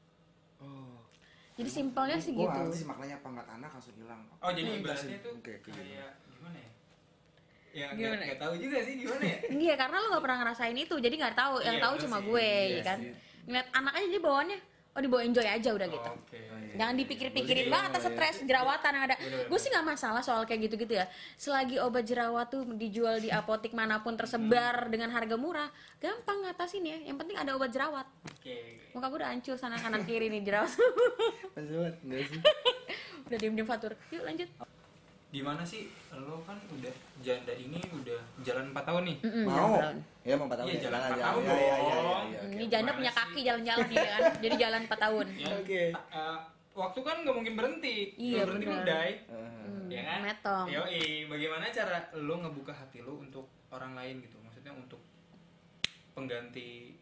Jadi 1.58 1.70
simpelnya 1.70 2.18
sih 2.18 2.32
gitu 2.32 2.46
ngerti 2.46 2.76
sih 2.76 2.86
maknanya 2.86 3.16
apa 3.18 3.28
ngeliat 3.28 3.50
anak 3.52 3.70
langsung 3.72 3.96
hilang. 3.96 4.22
Oh 4.38 4.52
jadi 4.52 4.70
Hmm. 4.70 4.80
ibaratnya 4.80 5.18
tuh 5.20 5.32
Oke, 5.34 5.52
oke, 5.58 5.70
kayak 5.74 6.14
gimana 6.30 6.58
ya? 6.58 6.70
Ya 7.74 7.88
Gimana? 7.92 8.14
nggak 8.16 8.26
nggak 8.28 8.40
tahu 8.40 8.54
juga 8.58 8.78
sih 8.80 8.94
gimana 8.96 9.24
ya. 9.24 9.38
Iya 9.66 9.74
karena 9.76 9.96
lu 9.98 10.08
gak 10.10 10.24
pernah 10.24 10.38
ngerasain 10.40 10.78
itu 10.78 10.96
jadi 10.96 11.16
nggak 11.16 11.36
tahu 11.36 11.56
yang 11.60 11.76
Iya, 11.76 11.84
tahu 11.84 11.94
bener 11.94 12.04
cuma 12.06 12.18
sih. 12.18 12.26
gue 12.26 12.48
Iya 12.48 12.70
ya 12.72 12.82
kan 12.84 13.00
sih. 13.00 13.14
ngeliat 13.44 13.68
anak 13.72 13.94
aja 13.94 14.06
jadi 14.08 14.20
bawaannya 14.20 14.60
oh 14.98 15.02
dibawa 15.06 15.22
enjoy 15.22 15.46
aja 15.46 15.70
udah 15.70 15.86
gitu. 15.86 16.10
Oke. 16.10 16.42
jangan 16.78 16.94
dipikir-pikirin 16.94 17.70
Iya, 17.70 17.74
banget 17.74 17.92
atau 17.98 18.10
stres 18.10 18.38
jerawatan 18.46 18.92
yang 18.98 19.06
ada. 19.10 19.16
Bener, 19.18 19.46
gue 19.50 19.60
sih 19.62 19.70
nggak 19.70 19.86
masalah 19.86 20.22
soal 20.26 20.46
kayak 20.50 20.70
gitu-gitu 20.70 20.98
ya. 20.98 21.06
Selagi 21.38 21.78
obat 21.82 22.06
jerawat 22.06 22.50
tuh 22.50 22.66
dijual 22.78 23.18
di 23.22 23.30
apotik 23.34 23.74
mana 23.74 24.02
pun 24.02 24.18
tersebar 24.18 24.90
dengan 24.90 25.10
harga 25.14 25.38
murah 25.38 25.70
gampang 26.02 26.46
ngatasin 26.46 26.86
ya. 26.86 26.98
Yang 27.06 27.18
penting 27.22 27.38
ada 27.38 27.54
obat 27.54 27.70
jerawat. 27.70 28.06
Oke. 28.26 28.90
muka 28.94 29.14
gue 29.14 29.20
udah 29.22 29.30
hancur 29.30 29.56
sana 29.62 29.78
kanan 29.78 30.02
kiri 30.06 30.34
nih 30.34 30.42
jerawat. 30.42 30.74
Banget, 31.54 31.96
sih? 32.02 32.42
udah 33.30 33.38
diem 33.38 33.54
diem 33.54 33.68
fatur. 33.70 33.94
Yuk 34.10 34.26
lanjut 34.26 34.50
Di 35.28 35.42
mana 35.42 35.60
sih 35.62 35.86
lo 36.10 36.40
kan 36.42 36.56
udah 36.68 36.94
janda 37.20 37.52
ini 37.52 37.78
udah 37.94 38.16
jalan 38.42 38.72
4 38.72 38.80
tahun 38.82 39.04
nih. 39.04 39.18
Mm-mm, 39.22 39.44
Mau? 39.44 39.76
jalan. 39.76 39.96
Ya 40.22 40.34
mau 40.34 40.46
4 40.46 40.56
tahun. 40.56 40.68
Iya, 40.68 40.74
ya. 40.74 40.82
jalan 40.82 40.92
Jalan, 40.94 41.04
empat 41.04 41.12
jalan. 41.14 41.28
tahun 41.28 41.42
Ya, 41.42 41.52
ya, 41.52 41.58
ya, 41.58 41.76
ya, 41.78 41.96
ya, 42.26 42.40
ini 42.48 42.58
oke. 42.58 42.72
janda 42.72 42.92
punya 42.94 43.12
kaki 43.14 43.40
jalan-jalan 43.42 43.88
ya 43.90 44.04
kan 44.08 44.22
jadi 44.44 44.56
jalan 44.58 44.82
4 44.84 44.96
tahun 44.98 45.26
Ya, 45.36 45.48
Oke. 45.54 45.82
ta- 45.92 46.08
eh, 46.10 46.38
waktu 46.74 47.00
kan 47.02 47.16
nggak 47.22 47.36
mungkin 47.36 47.54
berhenti. 47.56 47.96
Iya, 48.16 48.42
berhenti 48.44 48.66
udah. 48.68 49.04
Hmm, 49.28 49.86
Ya 49.88 50.02
kan? 50.06 50.20
metong 50.22 50.68
Yoi, 50.70 51.04
bagaimana 51.26 51.64
cara 51.70 51.98
lo 52.14 52.36
ngebuka 52.38 52.72
hati 52.72 53.00
lo 53.00 53.18
untuk 53.18 53.46
orang 53.70 53.94
lain 53.94 54.20
gitu? 54.22 54.36
Maksudnya 54.38 54.72
untuk 54.72 55.00
pengganti 56.14 56.96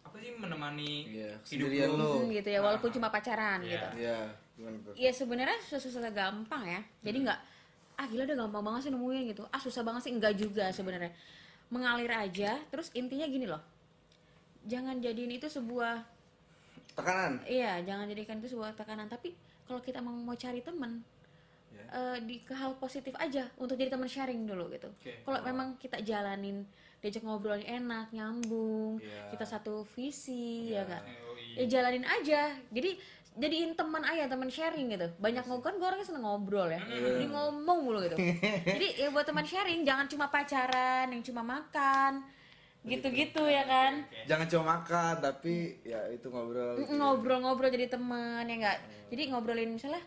apa 0.00 0.16
sih 0.16 0.32
menemani 0.32 0.92
Iya, 1.12 1.30
hidup 1.44 1.68
lo? 1.90 1.94
lo. 1.96 2.10
Hmm, 2.16 2.30
gitu 2.32 2.48
ya 2.48 2.60
walaupun 2.60 2.88
Ah. 2.88 2.94
cuma 2.94 3.08
pacaran 3.08 3.58
Iya. 3.60 3.70
gitu 3.72 3.86
Iya, 3.98 4.18
gimana 4.56 4.76
tuh? 4.80 4.92
ya 4.96 5.12
sebenarnya 5.12 5.58
susah-susah 5.62 6.10
gampang 6.10 6.64
ya 6.64 6.80
jadi 7.00 7.18
nggak 7.28 7.40
ah 7.96 8.06
gila 8.08 8.24
udah 8.24 8.36
gampang 8.38 8.62
banget 8.62 8.80
sih 8.84 8.92
nemuin 8.92 9.22
gitu 9.30 9.42
ah 9.48 9.60
susah 9.60 9.82
banget 9.84 10.02
sih 10.04 10.12
enggak 10.12 10.34
juga 10.34 10.68
sebenarnya 10.68 11.12
mengalir 11.68 12.12
aja 12.12 12.56
terus 12.68 12.88
intinya 12.92 13.24
gini 13.24 13.44
loh 13.44 13.60
jangan 14.64 14.98
jadiin 14.98 15.32
itu 15.32 15.46
sebuah 15.46 16.02
Tekanan. 16.92 17.44
iya 17.44 17.80
jangan 17.82 18.08
jadikan 18.08 18.40
itu 18.40 18.48
sebuah 18.50 18.72
tekanan 18.72 19.06
tapi 19.06 19.36
kalau 19.64 19.80
kita 19.80 20.00
mau 20.00 20.12
mau 20.14 20.34
cari 20.34 20.60
teman 20.60 21.04
Ya. 21.68 21.84
eh, 21.92 22.18
di 22.24 22.40
ke 22.40 22.56
hal 22.56 22.72
positif 22.80 23.12
aja 23.14 23.52
untuk 23.60 23.76
jadi 23.76 23.92
teman 23.92 24.08
sharing 24.08 24.48
dulu 24.48 24.72
gitu 24.72 24.88
Oke. 24.88 25.20
kalau 25.22 25.44
memang 25.44 25.76
kita 25.76 26.00
jalanin 26.00 26.64
diajak 26.98 27.20
ngobrolnya 27.20 27.68
enak 27.68 28.08
nyambung 28.10 28.96
Iya. 28.96 29.28
kita 29.28 29.44
satu 29.44 29.84
visi 29.84 30.72
ya 30.72 30.88
enggak 30.88 31.04
Yoi. 31.04 31.60
ya 31.60 31.64
jalanin 31.68 32.00
aja 32.02 32.56
jadi 32.72 32.96
jadiin 33.36 33.76
teman 33.76 34.02
aja 34.02 34.26
teman 34.26 34.48
sharing 34.48 34.88
gitu. 34.88 35.06
Banyak 35.20 35.44
ngobrol 35.44 35.72
kan 35.72 35.74
gue 35.76 35.86
orangnya 35.86 36.06
seneng 36.08 36.24
ngobrol 36.24 36.68
ya. 36.72 36.80
Jadi 36.80 37.24
ngomong 37.28 37.78
mulu 37.84 37.98
gitu. 38.02 38.16
Jadi 38.76 38.88
ya 38.96 39.08
buat 39.12 39.28
teman 39.28 39.44
sharing 39.44 39.84
jangan 39.84 40.08
cuma 40.08 40.26
pacaran 40.32 41.12
yang 41.12 41.22
cuma 41.22 41.44
makan 41.44 42.24
gitu-gitu 42.86 43.42
ya 43.50 43.66
kan. 43.66 44.06
Jangan 44.30 44.46
cuma 44.46 44.64
makan, 44.78 45.18
tapi 45.18 45.82
ya 45.82 46.06
itu 46.06 46.30
ngobrol. 46.30 46.78
gitu 46.78 46.94
ya. 46.94 46.98
ngobrol-ngobrol 47.02 47.70
jadi 47.70 47.86
teman 47.90 48.46
ya 48.46 48.54
enggak 48.62 48.78
jadi 49.10 49.22
ngobrolin 49.34 49.74
misalnya 49.74 50.02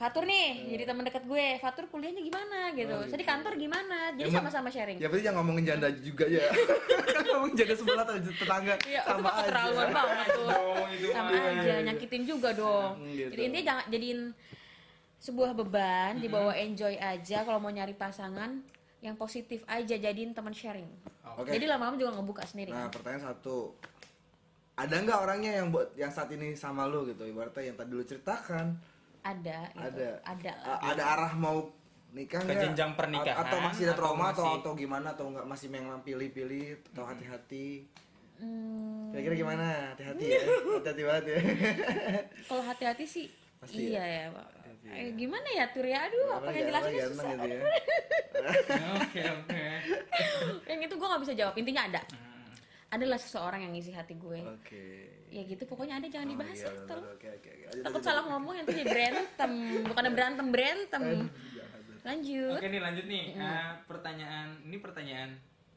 Fatur 0.00 0.24
nih 0.24 0.64
jadi 0.64 0.88
teman 0.88 1.04
dekat 1.04 1.28
gue 1.28 1.60
Fatur 1.60 1.84
kuliahnya 1.92 2.24
gimana 2.24 2.72
gitu 2.72 2.96
saya 3.04 3.18
di 3.20 3.26
kantor 3.28 3.52
gimana 3.60 4.16
jadi 4.16 4.32
sama-sama 4.32 4.72
sharing 4.72 4.96
Ya 4.96 5.12
berarti 5.12 5.28
jangan 5.28 5.44
ngomongin 5.44 5.64
janda 5.68 5.92
juga 5.92 6.24
ya. 6.24 6.40
kan 7.20 7.22
ngomongin 7.28 7.54
janda 7.60 7.74
sebelah 7.76 8.04
atau 8.08 8.16
tetangga 8.16 8.74
Iya, 8.88 9.00
itu 9.04 9.10
sama 9.12 9.20
mah 9.20 9.28
aja. 9.28 9.40
keterlaluan 9.44 9.88
banget 9.92 10.26
tuh. 10.32 10.48
Oh, 10.80 10.86
itu 10.88 11.08
Sama 11.12 11.30
aja, 11.36 11.74
nyakitin 11.84 12.22
juga 12.24 12.48
dong. 12.56 12.92
Hmm, 12.96 13.12
gitu. 13.12 13.28
Jadi 13.28 13.42
intinya 13.44 13.64
jangan 13.68 13.84
jadiin 13.92 14.20
sebuah 15.20 15.50
beban, 15.52 16.12
dibawa 16.16 16.52
enjoy 16.56 16.96
aja 16.96 17.38
kalau 17.44 17.60
mau 17.60 17.68
nyari 17.68 17.92
pasangan 17.92 18.64
yang 19.04 19.20
positif 19.20 19.60
aja 19.68 20.00
jadiin 20.00 20.32
teman 20.32 20.56
sharing. 20.56 20.88
Oke. 21.36 21.52
Jadi 21.52 21.68
lama-lama 21.68 22.00
juga 22.00 22.16
ngebuka 22.16 22.48
sendiri. 22.48 22.72
Nah, 22.72 22.88
pertanyaan 22.88 23.36
satu. 23.36 23.76
Ada 24.80 24.96
nggak 24.96 25.18
orangnya 25.20 25.60
yang 25.60 25.68
buat 25.68 25.92
yang 25.92 26.08
saat 26.08 26.32
ini 26.32 26.56
sama 26.56 26.88
lu 26.88 27.04
gitu? 27.04 27.28
Ibaratnya 27.28 27.68
yang 27.68 27.76
tadi 27.76 27.92
lu 27.92 28.00
ceritakan, 28.00 28.80
ada 29.22 29.58
gitu. 29.68 29.80
ada. 29.80 30.08
Ada 30.24 30.52
lah. 30.54 30.66
A- 30.72 30.82
ada 30.90 31.02
arah 31.08 31.32
mau 31.34 31.56
nikah 32.10 32.38
Ke 32.38 32.46
nggak? 32.48 32.62
jenjang 32.64 32.92
pernikahan, 32.94 33.36
A- 33.36 33.42
atau 33.44 33.58
masih 33.60 33.82
ada 33.82 33.88
atau 33.88 34.00
trauma 34.00 34.24
atau 34.28 34.42
masih- 34.42 34.58
atau 34.58 34.72
gimana 34.74 35.06
atau 35.12 35.26
nggak 35.28 35.46
masih 35.46 35.68
memang 35.68 35.98
pilih-pilih 36.00 36.66
atau 36.90 37.04
hati-hati? 37.04 37.86
Hmm, 38.36 39.12
Kira-kira 39.12 39.34
gimana? 39.36 39.64
Hati-hati 39.92 40.24
ya. 40.26 40.40
Hati-hati 40.76 41.02
banget 41.04 41.24
ya. 41.26 41.38
kalau 42.48 42.62
hati-hati 42.62 43.04
sih 43.04 43.26
Pasti 43.56 43.92
iya 43.92 44.00
ya, 44.00 44.24
Pak. 44.30 44.48
Eh, 44.82 45.12
gimana 45.12 45.44
ya 45.46 45.68
Tur 45.68 45.84
ya? 45.84 46.00
Aduh, 46.02 46.32
apa 46.32 46.48
yang 46.48 46.64
Apalagi- 46.64 46.64
jelasinnya 46.64 47.04
apalagi 47.04 47.12
susah. 47.12 47.30
gitu 47.30 47.46
ya. 47.46 47.60
Oke 48.96 49.20
oke. 49.22 49.62
Yang 50.64 50.80
itu 50.80 50.94
gue 50.96 51.06
nggak 51.06 51.22
bisa 51.22 51.34
jawab. 51.36 51.54
Intinya 51.54 51.82
ada. 51.84 52.00
Adalah 52.88 53.18
seseorang 53.20 53.60
yang 53.60 53.72
ngisi 53.72 53.92
hati 53.92 54.16
gue. 54.16 54.40
Oke. 54.42 55.19
Ya 55.30 55.42
gitu, 55.44 55.62
pokoknya 55.64 55.94
ada 55.96 56.06
jangan 56.06 56.26
Oh, 56.26 56.32
dibahas 56.34 56.58
iya, 56.58 56.66
ya, 56.66 56.82
tolong. 56.84 57.06
Oke, 57.08 57.28
oke, 57.30 57.48
oke. 57.48 57.64
Lanjut, 57.64 57.84
Takut 57.86 58.02
salah 58.02 58.16
lanjut. 58.18 58.30
ngomong 58.32 58.52
nanti 58.56 58.70
jadi 58.72 58.84
berantem. 58.84 59.52
Bukannya 59.86 60.12
berantem 60.12 60.46
berantem. 60.48 61.02
Lanjut. 62.00 62.56
Oke 62.56 62.66
nih 62.66 62.80
lanjut 62.80 63.06
nih. 63.06 63.24
Ah, 63.36 63.70
pertanyaan 63.84 64.48
ini 64.64 64.76
pertanyaan 64.76 65.30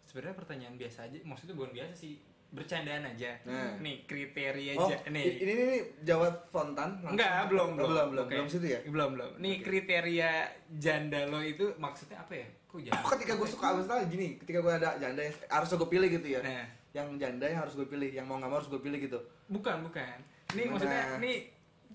sebenarnya 0.04 0.36
pertanyaan 0.36 0.74
biasa 0.76 1.00
aja. 1.06 1.18
Maksudnya 1.22 1.54
bukan 1.54 1.72
biasa 1.72 1.94
sih. 1.94 2.14
Bercandaan 2.50 3.02
aja. 3.04 3.34
Nah. 3.44 3.74
Nih 3.78 4.06
kriteria 4.06 4.78
Oh, 4.78 4.86
aja 4.86 5.02
nih. 5.10 5.42
ini 5.42 5.42
ini, 5.44 5.54
ini 5.60 5.78
jawab 6.02 6.46
langsung. 6.48 7.02
Enggak, 7.10 7.50
belum, 7.50 7.66
Oh, 7.66 7.76
belum. 7.76 7.90
belum, 7.90 8.08
belum, 8.10 8.26
Oke. 8.26 8.34
belum 8.36 8.48
situ 8.48 8.68
ya. 8.68 8.80
Belum, 8.86 9.10
belum. 9.12 9.32
Nih 9.38 9.56
kriteria 9.60 10.32
janda 10.72 11.26
lo 11.26 11.42
itu 11.42 11.74
maksudnya 11.76 12.22
apa 12.22 12.34
ya? 12.36 12.48
Kok 12.64 12.78
janda? 12.80 13.02
Oh, 13.02 13.10
ketika 13.12 13.34
gue 13.36 13.50
suka 13.50 13.74
misalnya 13.74 14.06
gini, 14.06 14.38
ketika 14.38 14.60
gue 14.60 14.70
ada 14.72 14.90
janda 14.96 15.22
yang 15.24 15.34
harus 15.48 15.70
gue 15.72 15.88
pilih 15.88 16.10
gitu 16.12 16.28
ya. 16.30 16.40
Nah, 16.40 16.62
Yang 16.94 17.08
janda 17.18 17.46
yang 17.46 17.60
harus 17.60 17.74
gue 17.74 17.84
pilih, 17.84 18.06
yang 18.08 18.24
mau 18.24 18.38
nggak 18.38 18.48
mau 18.48 18.58
harus 18.58 18.70
gue 18.70 18.78
pilih 18.78 19.00
gitu. 19.00 19.20
bukan, 19.48 19.82
bukan. 19.82 20.18
Ini 20.54 20.62
Gimana? 20.62 20.72
maksudnya 20.72 21.04
nih 21.18 21.38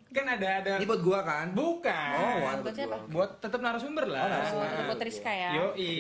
kan 0.09 0.25
ada 0.27 0.49
ada 0.59 0.73
Ini 0.77 0.87
buat 0.87 1.01
gue 1.01 1.21
kan? 1.23 1.47
bukan. 1.53 2.11
Oh, 2.15 2.35
Buat 2.41 2.59
buat 2.61 2.75
siapa? 2.75 2.97
gua. 2.97 3.07
buat 3.09 3.31
tetap 3.39 3.61
narasumber 3.61 4.05
lah. 4.05 4.21
Oh, 4.21 4.29
narasumber. 4.29 4.67
Oh, 4.69 4.85
buat 4.91 5.01
Rizka 5.01 5.31
ya. 5.31 5.51
Yoi. 5.55 5.93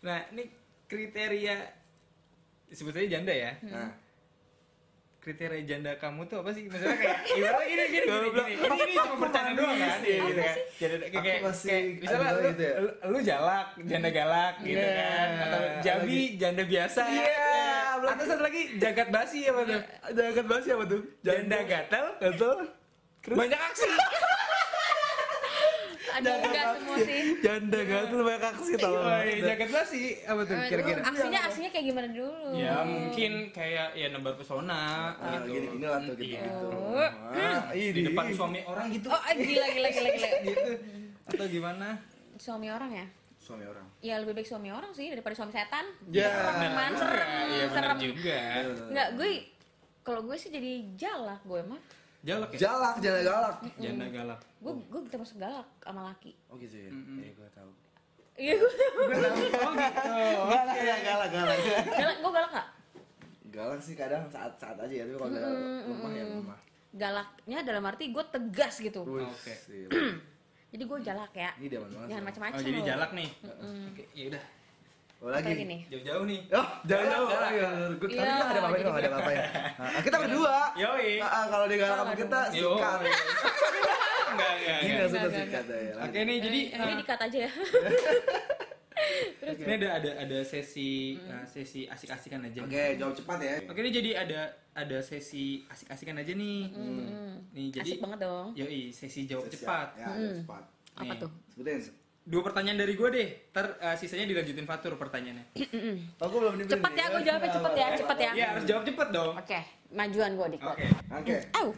Nah, 0.00 0.18
ini 0.30 0.42
kriteria 0.86 1.56
sebetulnya 2.68 3.08
janda 3.10 3.34
ya. 3.34 3.50
Nah, 3.64 3.90
Kriteria 5.20 5.60
janda 5.68 5.92
kamu 6.00 6.24
tuh 6.24 6.40
apa 6.40 6.48
sih? 6.48 6.64
Maksudnya 6.64 6.96
kayak 6.96 7.18
ibaratnya 7.28 7.66
gini 7.68 7.84
gini 7.84 8.08
gini 8.08 8.28
gini. 8.32 8.52
Ini 8.56 8.76
ini 8.80 8.92
cuma 8.96 9.16
bercanda 9.20 9.50
doang 9.52 9.76
kan? 9.76 9.98
Iya 10.00 10.16
gitu 10.24 10.40
kan. 10.40 10.56
Janda 10.80 10.96
kayak 10.96 11.12
kayak, 11.12 11.82
misalnya 12.00 12.30
lu, 12.32 12.40
gitu 12.48 12.62
ya? 12.64 12.74
lu, 12.80 12.90
lu 13.04 13.18
jalak, 13.20 13.66
janda 13.84 14.08
galak 14.08 14.54
gitu 14.64 14.80
Iya. 14.80 14.96
kan. 14.96 15.28
Atau 15.44 15.60
jabi, 15.84 16.20
janda 16.40 16.62
biasa. 16.64 17.02
Iya, 17.04 17.28
belum- 18.00 18.12
Atau 18.12 18.24
satu 18.26 18.42
lagi 18.42 18.62
jagat 18.76 19.08
basi 19.08 19.38
apa 19.44 19.60
tuh? 19.62 19.80
jangan 20.10 20.44
bahas 20.46 20.64
siapa 20.64 20.84
tuh? 20.84 21.00
Janda 21.20 21.58
gatel, 21.62 22.06
gatel. 22.18 22.56
Banyak 23.30 23.60
aksi. 23.62 23.88
Ada 26.10 26.26
enggak 26.34 26.64
semua 26.74 26.96
sih. 26.98 27.22
Janda 27.38 27.80
gatel 27.80 28.20
banyak 28.20 28.44
aksi 28.50 28.72
tau. 28.76 28.98
Oh, 28.98 29.20
iya, 29.22 29.36
jagat 29.46 29.70
basi 29.70 30.00
apa 30.22 30.40
tuh 30.42 30.56
kira-kira? 30.66 31.00
Aksinya 31.02 31.40
aksinya 31.46 31.70
kayak 31.70 31.84
gimana 31.86 32.08
dulu? 32.10 32.32
Ya 32.52 32.74
mungkin 32.82 33.32
kayak 33.50 33.88
ya 33.94 34.06
nebar 34.08 34.34
pesona 34.34 35.14
Ah, 35.14 35.38
gitu. 35.38 35.54
gini 35.54 35.66
gini 35.70 35.86
lah 35.86 36.00
tuh 36.00 36.14
gitu 36.14 36.24
Iya. 36.26 36.42
gitu. 36.42 36.66
Oh. 36.66 37.08
Ah, 37.30 37.60
Di 37.70 38.00
depan 38.02 38.24
suami 38.34 38.60
orang 38.64 38.86
gitu. 38.90 39.06
Oh, 39.06 39.22
eh, 39.22 39.34
gila 39.38 39.66
gila 39.70 39.88
gila 39.88 40.08
gila. 40.10 40.28
gitu. 40.42 40.72
Atau 41.28 41.46
gimana? 41.46 41.88
Suami 42.36 42.66
orang 42.68 42.90
ya? 42.90 43.06
Suami 43.50 43.66
orang. 43.66 43.86
Ya 44.00 44.14
lebih 44.16 44.32
baik 44.32 44.46
suami 44.46 44.70
orang 44.70 44.90
sih 44.90 45.06
daripada 45.06 45.34
suami 45.34 45.50
setan. 45.50 45.86
Ya. 46.08 46.30
Teman 46.54 46.92
serem, 46.94 47.26
Iya 47.48 47.64
benar 47.66 47.74
serem. 47.74 47.96
juga. 47.98 48.38
Enggak, 48.86 49.08
gue 49.14 49.30
kalau 50.00 50.20
gue 50.22 50.36
sih 50.38 50.48
jadi 50.48 50.72
galak 50.94 51.42
gue 51.42 51.60
mah. 51.66 51.80
Jalak 52.20 52.50
ya? 52.52 52.58
Jalak, 52.62 52.94
janda 53.00 53.20
galak. 53.24 53.56
Janda 53.76 54.06
galak. 54.06 54.40
Gue 54.60 54.72
gue 54.86 55.00
termasuk 55.08 55.36
galak 55.36 55.66
sama 55.80 56.00
laki. 56.06 56.32
Oh 56.46 56.56
gitu 56.56 56.76
ya. 56.76 56.90
Mm-mm. 56.90 57.16
Iya, 57.18 57.30
gue 57.34 57.48
tahu. 57.50 57.70
Iya, 58.36 58.52
gue 58.54 58.70
Oh 58.70 59.08
gitu. 59.08 59.58
Galak 60.46 60.76
ya, 60.78 60.96
galak, 61.02 61.28
galak. 61.32 61.58
galak. 61.90 62.16
Gue 62.20 62.30
galak 62.30 62.50
gak? 62.52 62.68
Galak 63.50 63.80
sih 63.82 63.94
kadang 63.94 64.30
saat-saat 64.30 64.78
aja 64.78 64.94
ya, 64.94 65.02
tapi 65.02 65.16
kalau 65.16 65.28
udah 65.28 65.42
lemah 65.82 66.10
ya 66.12 66.24
lemah. 66.24 66.58
Galaknya 66.90 67.58
dalam 67.62 67.82
arti 67.84 68.04
gue 68.08 68.24
tegas 68.26 68.74
gitu. 68.78 69.00
Oke. 69.02 69.54
sip. 69.56 69.88
Jadi 70.70 70.82
gue 70.86 70.98
galak 71.02 71.32
ya. 71.34 71.50
Ini 71.58 71.66
demen 71.66 71.90
banget. 71.90 72.08
Jangan 72.14 72.24
macam-macam. 72.30 72.58
Oh 72.58 72.62
jadi 72.62 72.80
jalak 72.86 73.10
nih. 73.10 73.28
Oke, 73.90 74.02
ya 74.14 74.24
udah. 74.30 74.44
Oh, 75.20 75.28
lagi. 75.28 75.52
lagi 75.52 75.64
nih? 75.68 75.80
Jauh-jauh 75.92 76.24
nih. 76.24 76.40
Oh, 76.48 76.66
jangan 76.88 77.06
jauh. 77.12 77.28
Galak, 77.28 77.44
Oh, 77.44 77.52
iya, 77.52 77.68
Gue 78.00 78.08
Iya, 78.08 78.16
tadi 78.16 78.30
nggak 78.30 78.48
ada 78.48 78.60
apa-apa, 78.62 78.76
nggak 78.80 79.02
ada 79.02 79.10
apa-apa 79.10 79.30
ya. 79.34 79.44
Nah, 79.76 80.00
kita 80.00 80.16
berdua. 80.16 80.56
Yoi. 80.80 81.10
Ah, 81.20 81.28
ah, 81.28 81.44
kalau 81.50 81.64
dia 81.68 81.76
galak 81.76 81.96
sama 82.00 82.14
kita, 82.16 82.40
sikat. 82.54 82.98
Enggak, 84.30 84.52
enggak, 84.56 84.78
enggak. 84.80 85.06
sudah 85.10 85.30
sikat 85.34 85.64
ya. 85.68 85.92
Oke 86.06 86.18
nih, 86.24 86.36
jadi 86.40 86.60
Eh, 86.70 86.78
ini 86.78 86.92
eh, 86.94 86.98
dikat 87.02 87.20
aja 87.20 87.38
ya. 87.44 87.50
ini 89.40 89.74
ada 89.76 89.88
ada 89.96 90.10
ada 90.20 90.38
sesi 90.40 90.90
eh, 91.16 91.44
sesi 91.44 91.84
asik-asikan 91.84 92.40
aja. 92.42 92.60
Oke, 92.62 92.96
jawab 92.96 93.14
cepat 93.14 93.38
ya. 93.38 93.54
Oke 93.64 93.80
nih 93.80 93.92
jadi 93.92 94.10
ada 94.18 94.40
ada 94.70 94.98
sesi 95.00 95.62
asik-asikan 95.66 96.16
aja 96.16 96.32
nih. 96.32 96.60
Nih 97.50 97.66
jadi 97.70 97.90
Asik 97.90 98.00
banget 98.00 98.18
dong. 98.22 98.48
Yoi, 98.54 98.90
sesi 98.90 99.24
jawab 99.24 99.46
Siap. 99.46 99.54
cepat. 99.56 99.88
Ya, 99.94 100.06
jawab 100.08 100.36
cepat. 100.38 100.62
Apa 100.92 101.04
Nih. 101.06 101.18
tuh? 101.18 101.30
Sebutin. 101.48 101.80
Dua 102.20 102.42
pertanyaan 102.44 102.78
dari 102.78 102.94
gue 102.94 103.08
deh. 103.10 103.28
Ntar 103.50 103.66
eh, 103.80 103.96
sisanya 103.96 104.26
dilanjutin 104.26 104.64
Fatur 104.64 104.94
pertanyaannya. 104.94 105.44
Oh, 106.16 106.26
gue 106.28 106.38
belum 106.38 106.54
dibeli 106.56 106.70
Cepet 106.70 106.90
nih. 106.90 107.00
ya, 107.00 107.06
gue 107.08 107.22
jawabnya 107.24 107.50
cepet 107.50 107.72
ya, 107.74 107.86
cepet 107.96 108.18
ya. 108.18 108.30
Iya 108.32 108.46
harus 108.52 108.64
jawab 108.64 108.82
cepet 108.84 109.08
dong. 109.10 109.32
Oke, 109.34 109.60
majuan 109.90 110.30
gue 110.34 110.46
di 110.52 110.58
Oke. 110.60 110.86
Oke. 111.10 111.36
Au, 111.56 111.68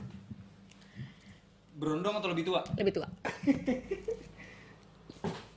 Berondong 1.73 2.14
atau 2.14 2.29
lebih 2.29 2.45
tua? 2.45 2.61
lebih 2.77 2.92
tua. 2.92 3.09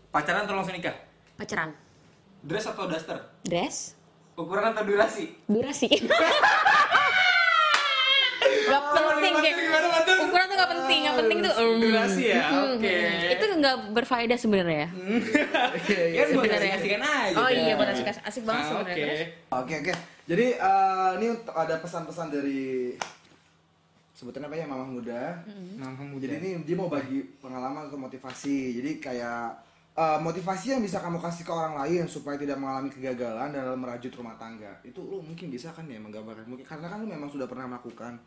Pacaran 0.09 0.47
atau 0.47 0.55
langsung 0.55 0.71
nikah? 0.71 0.95
Pacaran. 1.35 1.71
Dress 2.39 2.65
atau 2.65 2.87
daster? 2.87 3.17
Dress. 3.41 3.91
Ukuran 4.35 4.71
atau 4.71 4.83
durasi? 4.83 5.31
Durasi. 5.45 5.87
gak 8.65 8.81
penting 8.81 9.33
kayak 9.35 9.55
ukuran 10.21 10.45
tuh 10.45 10.55
gak 10.55 10.71
penting, 10.71 10.99
yang 11.01 11.15
penting 11.15 11.37
tuh 11.39 11.53
mm, 11.53 11.77
Durasi 11.79 12.23
ya, 12.27 12.43
mm, 12.45 12.67
oke. 12.75 12.95
Itu 13.31 13.45
nggak 13.55 13.75
berfaedah 13.93 14.37
sebenarnya 14.37 14.77
ya. 14.77 14.89
Buat 14.95 16.27
Sebenarnya. 16.27 16.57
asik-asikan 16.75 17.01
aja. 17.01 17.35
Oh 17.37 17.49
iya, 17.49 17.73
kan? 17.73 17.77
buat 17.77 17.89
asik 17.89 18.07
asik 18.21 18.43
banget 18.43 18.63
Ah, 18.63 18.69
sebenarnya. 18.69 19.05
Oke. 19.53 19.73
Oke. 19.79 19.93
Jadi 20.25 20.45
eh, 20.57 21.09
ini 21.15 21.25
untuk 21.31 21.53
ada 21.53 21.75
pesan-pesan 21.77 22.27
dari 22.29 22.63
sebutannya 24.11 24.47
apa 24.47 24.57
ya 24.57 24.65
Mama 24.65 24.85
Muda. 24.87 25.23
Mama 25.77 26.03
muda. 26.03 26.25
Jadi 26.25 26.35
ini 26.39 26.49
dia 26.63 26.75
mau 26.75 26.89
bagi 26.89 27.21
pengalaman 27.39 27.87
atau 27.87 27.97
motivasi. 27.97 28.73
Jadi 28.73 28.91
kayak 28.97 29.61
eh, 29.95 30.19
motivasi 30.19 30.75
yang 30.75 30.81
bisa 30.83 30.99
kamu 30.99 31.17
kasih 31.17 31.47
ke 31.47 31.51
orang 31.51 31.79
lain 31.79 32.03
supaya 32.05 32.35
tidak 32.35 32.59
mengalami 32.59 32.91
kegagalan 32.91 33.49
dalam 33.49 33.79
merajut 33.79 34.11
rumah 34.11 34.35
tangga. 34.35 34.75
Itu 34.83 35.01
lu 35.01 35.23
mungkin 35.23 35.47
bisa 35.47 35.71
kan 35.71 35.87
ya 35.87 35.97
menggambarkan 35.97 36.45
mungkin 36.45 36.67
karena 36.67 36.91
kan 36.91 36.99
lu 36.99 37.07
memang 37.07 37.31
sudah 37.31 37.47
pernah 37.47 37.65
melakukan 37.71 38.19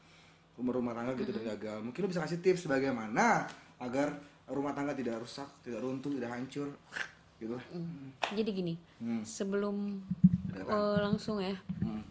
rumah 0.57 0.73
rumah 0.75 0.93
tangga 0.97 1.13
gitu 1.15 1.31
dan 1.31 1.55
gagal. 1.55 1.79
Mungkin 1.85 2.01
lu 2.03 2.09
bisa 2.09 2.25
kasih 2.25 2.41
tips 2.41 2.67
bagaimana 2.67 3.45
agar 3.79 4.17
rumah 4.49 4.73
tangga 4.73 4.97
tidak 4.97 5.21
rusak, 5.21 5.47
tidak 5.61 5.85
runtuh, 5.85 6.09
tidak 6.11 6.33
hancur. 6.33 6.73
Gitu 7.39 7.55
lah. 7.55 7.63
Jadi 8.35 8.51
gini, 8.51 8.75
Hmm. 8.99 9.23
sebelum 9.23 10.03
eh, 10.51 10.99
langsung 10.99 11.39
ya, 11.39 11.55
Hmm. 11.79 12.03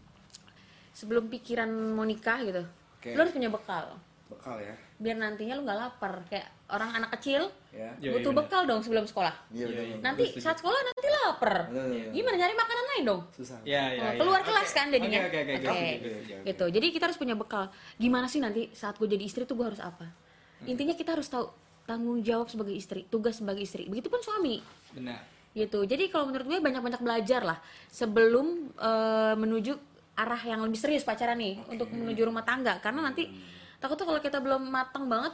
sebelum 0.95 1.27
pikiran 1.27 1.67
mau 1.67 2.07
nikah 2.07 2.39
gitu, 2.47 2.63
Oke. 2.95 3.11
lu 3.11 3.19
harus 3.19 3.35
punya 3.35 3.51
bekal. 3.51 3.91
Bekal 4.31 4.63
ya. 4.63 4.71
Biar 4.97 5.17
nantinya 5.17 5.53
lu 5.57 5.63
nggak 5.65 5.79
lapar. 5.79 6.25
Kayak 6.29 6.47
orang 6.73 6.89
anak 6.97 7.09
kecil 7.17 7.49
Ya. 7.77 7.93
Iya, 8.01 8.09
butuh 8.17 8.33
iya, 8.33 8.39
bekal 8.41 8.61
dong 8.65 8.81
sebelum 8.81 9.05
sekolah. 9.05 9.35
Iya 9.53 9.69
Iya, 9.69 9.81
iya. 9.85 9.95
Nanti 10.01 10.33
saat 10.41 10.57
sekolah 10.57 10.81
nanti 10.81 11.07
lapar. 11.13 11.69
Betul. 11.69 12.09
Gimana 12.09 12.35
nyari 12.41 12.53
makanan 12.57 12.85
lain 12.89 13.03
dong? 13.05 13.21
Susah. 13.29 13.57
Ya, 13.61 13.93
ya, 13.93 14.01
Oh, 14.01 14.09
ya. 14.09 14.17
keluar 14.17 14.41
Oke. 14.41 14.49
kelas 14.49 14.69
kan 14.73 14.87
jadinya. 14.89 15.19
Oke. 15.29 15.37
Oke. 15.37 15.53
Oke, 15.61 15.69
oke, 15.69 16.09
oke. 16.17 16.35
Gitu. 16.49 16.65
Jadi 16.73 16.87
kita 16.89 17.03
harus 17.05 17.19
punya 17.21 17.35
bekal. 17.37 17.69
Gimana 18.01 18.25
sih 18.25 18.41
nanti 18.41 18.73
saat 18.73 18.97
gue 18.97 19.05
jadi 19.05 19.21
istri 19.21 19.45
tuh 19.45 19.53
gue 19.53 19.69
harus 19.69 19.77
apa? 19.77 20.09
Hmm. 20.09 20.73
Intinya 20.73 20.97
kita 20.97 21.13
harus 21.13 21.29
tahu 21.29 21.53
tanggung 21.85 22.17
jawab 22.25 22.49
sebagai 22.49 22.73
istri, 22.73 23.05
tugas 23.05 23.37
sebagai 23.37 23.61
istri. 23.61 23.85
Begitupun 23.85 24.25
suami. 24.25 24.57
Benar. 24.97 25.21
Gitu. 25.53 25.79
Jadi 25.85 26.09
kalau 26.09 26.33
menurut 26.33 26.49
gue 26.49 26.57
banyak-banyak 26.57 27.01
belajar 27.05 27.45
lah 27.45 27.61
sebelum 27.93 28.73
eh, 28.73 29.35
menuju 29.37 29.77
arah 30.17 30.41
yang 30.41 30.65
lebih 30.65 30.81
serius 30.81 31.05
pacaran 31.05 31.37
nih 31.37 31.61
untuk 31.69 31.93
menuju 31.93 32.25
rumah 32.25 32.41
tangga. 32.41 32.81
Karena 32.81 33.05
nanti 33.05 33.29
takutnya 33.77 34.05
kalau 34.05 34.19
kita 34.19 34.37
belum 34.37 34.61
matang 34.63 35.05
banget, 35.05 35.33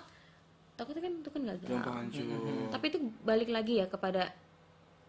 takutnya 0.73 1.01
kan 1.01 1.13
itu 1.15 1.29
kan 1.29 1.41
gagal. 1.45 1.69
Hancur. 1.79 2.23
Tapi 2.69 2.85
itu 2.87 2.97
balik 3.21 3.49
lagi 3.49 3.73
ya 3.77 3.87
kepada 3.87 4.31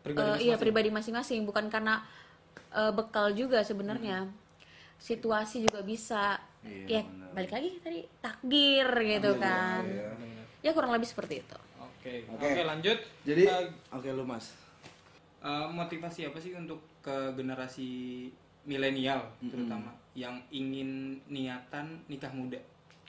Pribadi 0.00 0.20
Eh, 0.20 0.24
iya 0.24 0.32
masing-masing. 0.52 0.60
pribadi 0.60 0.88
masing-masing 0.90 1.40
bukan 1.42 1.64
karena 1.66 2.04
eh, 2.70 2.92
bekal 2.92 3.32
juga 3.32 3.60
sebenarnya 3.60 4.28
situasi 4.96 5.64
juga 5.64 5.80
bisa 5.80 6.36
Iya, 6.60 7.00
ya 7.00 7.02
balik 7.30 7.50
lagi 7.50 7.76
tadi 7.78 8.00
takdir 8.18 8.88
gitu 8.88 9.36
kan 9.36 9.84
iya. 9.84 10.12
ya 10.60 10.70
kurang 10.72 10.92
lebih 10.92 11.04
seperti 11.04 11.40
itu 11.40 11.58
Oke. 11.78 12.24
Oke. 12.26 12.44
Oke, 12.46 12.62
lanjut. 12.62 12.98
Jadi, 13.22 13.42
Eh, 13.44 13.64
oke 13.90 14.08
lu 14.10 14.24
mas. 14.24 14.52
eh, 15.40 15.66
motivasi 15.70 16.24
apa 16.24 16.36
sih 16.36 16.52
untuk 16.52 16.80
ke 17.00 17.32
generasi 17.32 18.28
milenial 18.62 19.24
terutama 19.42 19.88
yang 20.12 20.36
ingin 20.50 20.88
niatan 21.26 22.00
nikah 22.06 22.28
muda? 22.30 22.60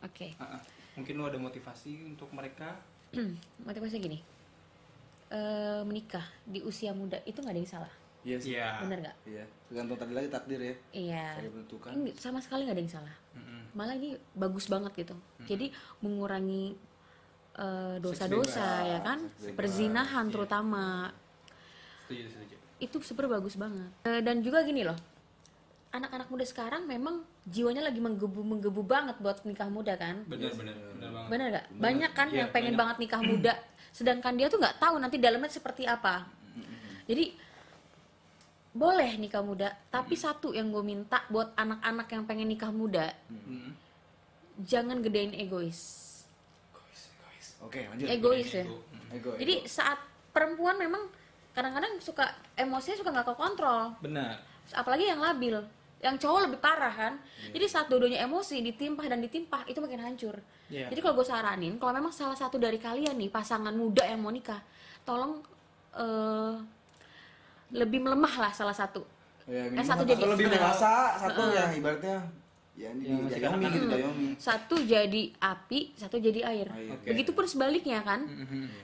Oke 0.05 0.27
Ah, 0.37 0.55
ah. 0.55 0.61
Mungkin 0.95 1.13
lu 1.13 1.25
ada 1.25 1.35
motivasi 1.37 2.07
untuk 2.07 2.31
mereka? 2.31 2.79
motivasi 3.67 3.97
gini 3.97 4.19
Eh, 5.27 5.81
menikah 5.83 6.21
di 6.43 6.61
usia 6.61 6.93
muda 6.93 7.17
itu 7.23 7.41
nggak 7.41 7.49
ada 7.49 7.59
yang 7.59 7.71
salah 7.71 7.93
Iya 8.21 8.37
sih. 8.37 8.53
Iya. 8.53 8.69
bener 8.79 8.97
nggak 9.01 9.17
Iya. 9.25 9.43
Tergantung 9.67 9.97
tadi 9.97 10.13
lagi 10.13 10.29
takdir 10.29 10.59
ya. 10.59 10.75
iya 10.91 11.27
menentukan. 11.43 11.91
ini 11.91 12.11
sama 12.15 12.37
sekali 12.37 12.63
nggak 12.63 12.73
ada 12.73 12.83
yang 12.83 12.93
salah 12.93 13.15
Mm-mm. 13.33 13.61
malah 13.73 13.93
ini 13.93 14.13
bagus 14.31 14.65
banget 14.65 14.93
gitu 14.95 15.15
jadi 15.41 15.73
mengurangi 15.99 16.77
eh, 17.55 17.95
dosa-dosa 17.99 18.65
ya 18.85 18.99
kan 19.01 19.25
seks 19.35 19.53
perzinahan 19.53 20.25
terutama 20.27 21.09
Setuju, 22.03 22.23
setuju. 22.29 22.55
itu 22.77 22.95
sebenarnya 23.01 23.33
bagus 23.35 23.55
banget 23.55 23.89
Eh, 24.03 24.21
dan 24.21 24.39
juga 24.39 24.61
gini 24.61 24.81
loh 24.81 24.97
anak-anak 25.89 26.27
muda 26.27 26.43
sekarang 26.43 26.85
memang 26.85 27.25
jiwanya 27.45 27.81
lagi 27.83 27.97
menggebu 27.97 28.41
menggebu 28.41 28.81
banget 28.81 29.15
buat 29.17 29.37
nikah 29.43 29.67
muda 29.67 29.93
kan 29.93 30.25
Benar, 30.25 30.51
benar, 30.51 30.75
benar 30.75 31.09
banget. 31.11 31.29
bener 31.29 31.47
gak 31.51 31.65
banyak 31.75 32.11
kan 32.11 32.27
Iya, 32.27 32.37
yang 32.37 32.49
pengen 32.49 32.65
banyak. 32.67 32.79
banget 32.79 32.95
nikah 32.99 33.21
muda 33.21 33.53
sedangkan 33.91 34.33
dia 34.33 34.47
tuh 34.47 34.57
nggak 34.57 34.75
tahu 34.75 34.95
nanti 34.97 35.15
dalamnya 35.15 35.47
seperti 35.47 35.85
apa 35.85 36.25
jadi 37.05 37.31
boleh 38.71 39.15
nikah 39.15 39.39
muda 39.39 39.71
tapi 39.87 40.13
satu 40.15 40.51
yang 40.51 40.67
gue 40.67 40.83
minta 40.83 41.23
buat 41.27 41.53
anak-anak 41.53 42.07
yang 42.09 42.23
pengen 42.25 42.49
nikah 42.49 42.69
muda 42.69 43.13
jangan 44.57 44.99
gedein 44.99 45.31
egois 45.31 45.79
Egois, 46.67 47.01
egois. 47.07 47.47
Oke, 47.61 47.81
lanjut. 47.85 48.07
egois 48.09 48.49
ya 48.49 48.63
Ego. 48.63 48.77
Ego. 49.11 49.29
jadi 49.37 49.63
saat 49.65 49.99
perempuan 50.29 50.75
memang 50.75 51.07
kadang-kadang 51.51 51.95
suka 51.99 52.25
emosinya 52.53 52.97
suka 52.97 53.09
nggak 53.11 53.27
kekontrol 53.29 53.95
Benar. 54.01 54.43
apalagi 54.73 55.07
yang 55.07 55.21
labil 55.21 55.61
yang 56.05 56.15
cowok 56.15 56.39
lebih 56.45 56.59
parah 56.59 56.93
kan? 56.93 57.13
Jadi 57.49 57.65
saat 57.65 57.89
dua-duanya 57.89 58.21
emosi 58.21 58.61
ditimpah 58.61 59.05
dan 59.05 59.19
ditimpah 59.19 59.65
itu 59.65 59.79
makin 59.79 60.01
hancur. 60.03 60.37
Iya. 60.65 60.89
jadi 60.89 60.97
kalau 60.97 61.13
gue 61.15 61.27
saranin 61.27 61.77
kalau 61.77 61.93
memang 61.93 62.09
salah 62.09 62.33
satu 62.33 62.57
dari 62.57 62.77
kalian 62.77 63.13
nih 63.15 63.29
pasangan 63.29 63.69
muda 63.71 64.01
yang 64.01 64.17
mau 64.17 64.29
nikah 64.29 64.57
tolong 65.01 65.45
eh, 65.93 66.53
lebih 67.71 67.99
melemah 67.99 68.33
lah 68.39 68.51
salah 68.51 68.73
satu. 68.73 69.05
Ya, 69.45 69.65
Eh, 69.67 69.77
satu 69.79 70.01
satu 70.01 70.03
jadi- 70.07 70.25
lebih 70.27 70.49
dewasa, 70.51 71.17
satu 71.19 71.41
Heeh. 71.43 71.53
yang 71.55 71.69
ibaratnya 71.75 72.17
ya 72.75 72.89
ini 72.91 73.07
masih 73.07 73.39
gitu, 73.39 73.87
diayomi. 73.87 74.27
satu 74.35 74.75
jadi 74.75 75.23
api 75.37 75.79
satu 75.95 76.17
jadi 76.17 76.41
air. 76.43 76.67
Air. 76.67 76.91
Oke. 76.91 77.07
begitupun 77.07 77.45
sebaliknya 77.45 78.01
kan? 78.01 78.25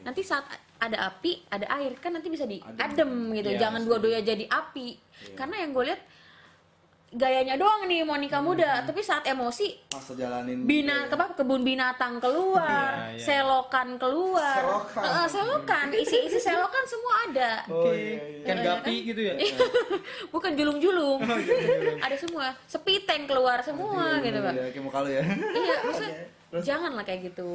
Nanti 0.02 0.22
saat 0.22 0.46
ada 0.78 1.10
api 1.10 1.44
ada 1.48 1.66
air 1.76 1.98
kan 1.98 2.14
nanti 2.14 2.30
bisa 2.30 2.46
Adem. 2.46 2.62
diadem 2.72 3.12
gitu. 3.34 3.50
Iya, 3.50 3.60
jangan 3.60 3.82
dua-duanya 3.84 4.22
jadi 4.24 4.46
api. 4.48 4.88
Karena 5.34 5.56
yang 5.60 5.74
gue 5.74 5.84
lihat 5.84 6.02
gayanya 7.12 7.60
doang 7.60 7.84
nih 7.86 8.08
mau 8.08 8.16
nikah 8.16 8.40
muda 8.40 8.88
tapi 8.88 9.04
saat 9.04 9.28
emosi 9.28 9.76
Pas 9.86 10.00
jalanin 10.10 10.64
bina 10.64 11.12
apa 11.12 11.36
kebun 11.36 11.60
binatang 11.60 12.24
keluar 12.24 13.12
Iya, 13.12 13.20
iya. 13.20 13.26
selokan 13.44 14.00
keluar 14.00 14.56
Selokan. 14.58 15.04
Eh, 15.04 15.12
eh, 15.14 15.28
selokan 15.28 15.88
isi 15.92 16.18
isi 16.24 16.40
selokan 16.40 16.86
semua 16.86 17.14
ada 17.26 17.52
Oh, 17.68 17.84
Oke. 17.84 17.92
iya, 17.92 18.16
iya. 18.16 18.46
Kan 18.48 18.56
Iya, 18.56 18.64
gapi 18.66 18.96
gitu 19.06 19.22
ya. 19.22 19.34
bukan 20.34 20.52
julung-julung 20.56 21.20
ada 22.00 22.16
semua 22.16 22.56
sepiteng 22.64 23.28
keluar 23.28 23.60
semua 23.60 24.16
gitu 24.20 24.40
pak 24.40 24.54
Ya, 24.54 24.66
kayak 24.72 24.80
muka 24.82 25.00
lu 25.04 25.10
ya. 25.10 25.24
iya 25.52 25.76
maksudnya 25.84 26.12
janganlah 26.54 27.04
kayak 27.04 27.22
gitu 27.28 27.52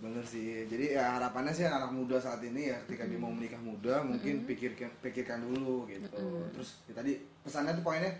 Bener 0.00 0.22
sih. 0.22 0.64
Jadi 0.64 0.94
ya 0.94 1.18
harapannya 1.18 1.50
sih 1.50 1.66
anak 1.66 1.90
muda 1.90 2.16
saat 2.16 2.40
ini 2.40 2.70
ya 2.70 2.82
ketika 2.82 3.04
dia 3.04 3.14
mau 3.14 3.30
menikah 3.30 3.58
muda 3.58 4.02
mungkin 4.02 4.42
pikirkan 4.42 4.90
pikirkan 5.00 5.38
dulu 5.40 5.86
gitu. 5.86 6.18
Terus 6.50 6.82
ya, 6.86 6.94
tadi 6.96 7.14
pesannya 7.42 7.74
tuh 7.74 7.84
poinnya 7.84 8.10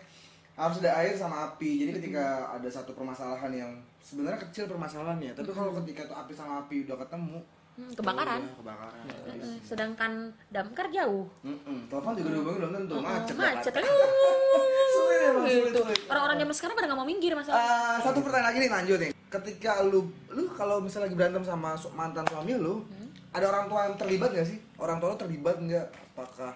harus 0.60 0.76
ada 0.78 0.92
air 0.94 1.16
sama 1.16 1.48
api. 1.48 1.80
Jadi 1.80 1.90
ketika 1.96 2.24
ada 2.52 2.68
satu 2.68 2.92
permasalahan 2.92 3.48
yang 3.50 3.72
sebenarnya 3.98 4.44
kecil 4.44 4.68
permasalahannya, 4.68 5.32
tapi 5.32 5.48
kalau 5.50 5.72
ketika 5.80 6.04
tuh 6.04 6.16
api 6.18 6.32
sama 6.36 6.60
api 6.60 6.84
udah 6.84 7.00
ketemu 7.00 7.40
Hmm, 7.70 7.96
kebakaran 7.96 8.44
oh. 8.60 8.74
Eh, 9.30 9.56
sedangkan 9.64 10.28
damkar 10.52 10.90
jauh 10.90 11.24
Mm-mm. 11.40 11.88
Telepon 11.88 12.12
juga 12.12 12.28
dihubungi 12.28 12.56
belum 12.60 12.72
tentu 12.76 12.94
macet. 13.00 13.34
macet 13.38 13.72
Sulit 13.72 15.20
emang, 15.30 15.44
sulit, 15.48 15.70
gitu 15.70 15.80
orang-orang 16.10 16.36
zaman 16.44 16.54
sekarang 16.54 16.74
pada 16.76 16.86
nggak 16.90 17.00
mau 17.00 17.08
minggir 17.08 17.32
masalah 17.32 17.56
Ah, 17.56 17.96
satu 18.02 18.20
pertanyaan 18.20 18.52
lagi 18.52 18.58
nih 18.58 18.70
lanjut 18.70 18.98
nih. 19.00 19.10
Ketika 19.32 19.80
lu 19.80 20.00
lu 20.28 20.50
kalau 20.52 20.82
misalnya 20.82 21.08
lagi 21.08 21.16
berantem 21.16 21.44
sama 21.46 21.72
mantan 21.94 22.26
suami 22.26 22.52
lu, 22.52 22.84
ada 23.30 23.46
orang 23.48 23.64
tua 23.64 23.80
yang 23.86 23.96
terlibat 23.96 24.30
gak 24.34 24.48
sih? 24.50 24.58
Orang 24.76 24.98
tua 24.98 25.14
lu 25.14 25.16
terlibat 25.16 25.56
nggak? 25.56 25.86
Apakah 26.12 26.52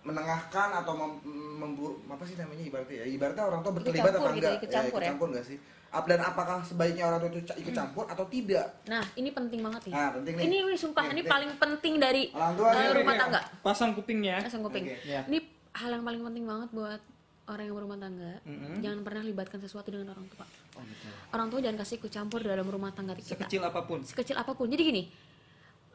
menengahkan 0.00 0.68
atau 0.74 0.92
mem, 0.94 1.12
membur 1.56 2.00
apa 2.06 2.24
sih 2.24 2.34
namanya 2.34 2.62
ibaratnya 2.62 2.96
ya? 3.00 3.06
Ibaratnya 3.06 3.44
orang 3.44 3.60
tua 3.60 3.70
Ikut 3.70 3.78
berterlibat 3.84 4.10
campur 4.10 4.20
apa 4.20 4.30
gitu, 4.30 4.40
enggak? 4.40 4.58
ikut 4.58 4.70
campur 4.70 5.00
ya? 5.00 5.08
campur 5.12 5.26
nggak 5.30 5.46
sih? 5.46 5.58
Ap- 5.90 6.06
Dan 6.06 6.20
apakah 6.22 6.56
sebaiknya 6.62 7.04
orang 7.04 7.18
tua 7.18 7.30
itu 7.30 7.40
ikut 7.52 7.74
campur 7.74 8.04
atau 8.06 8.24
tidak? 8.24 8.66
Nah, 8.86 9.04
ini 9.12 9.28
penting 9.28 9.60
banget 9.60 9.82
nih. 9.90 9.92
Ah, 9.92 10.10
penting 10.14 10.32
nih. 10.34 10.44
Ini, 10.46 10.56
ini 10.62 10.76
sumpah, 10.78 11.04
ini 11.10 11.20
nih. 11.20 11.24
paling 11.26 11.50
penting 11.58 11.94
dari 11.98 12.22
Orang 12.30 12.54
tua 12.54 12.68
eh, 12.70 12.78
nih, 12.78 12.94
rumah 12.96 13.14
tangga. 13.18 13.40
Pasang 13.60 13.90
kupingnya. 13.92 14.36
Langsung 14.38 14.62
kuping. 14.62 14.84
Oke. 14.86 14.96
Iya. 15.02 15.20
Ini 15.26 15.38
hal 15.74 15.90
yang 15.92 16.04
paling 16.06 16.22
penting 16.24 16.44
banget 16.46 16.68
buat 16.70 17.00
orang 17.44 17.64
yang 17.66 17.76
berumah 17.76 17.98
tangga. 17.98 18.32
Mm-mm. 18.46 18.78
Jangan 18.78 19.00
pernah 19.02 19.22
libatkan 19.26 19.58
sesuatu 19.58 19.90
dengan 19.90 20.14
orang 20.14 20.26
tua. 20.30 20.46
Oh, 20.78 20.82
gitu. 20.86 21.06
Orang 21.28 21.50
tua 21.50 21.58
jangan 21.58 21.78
kasih 21.82 21.94
ikut 21.98 22.12
campur 22.14 22.40
dalam 22.40 22.64
rumah 22.64 22.94
tangga 22.94 23.12
kita. 23.12 23.34
Sekecil 23.34 23.60
apa 23.60 23.82
pun. 23.82 23.98
Sekecil 24.00 24.38
apa 24.38 24.54
pun. 24.54 24.70
Jadi 24.70 24.82
gini, 24.86 25.02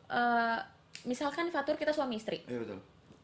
eh, 0.09 0.59
misalkan 1.03 1.47
Fatur 1.49 1.75
kita 1.75 1.95
suami 1.95 2.19
istri, 2.19 2.43
Iya 2.43 2.59
betul. 2.61 2.79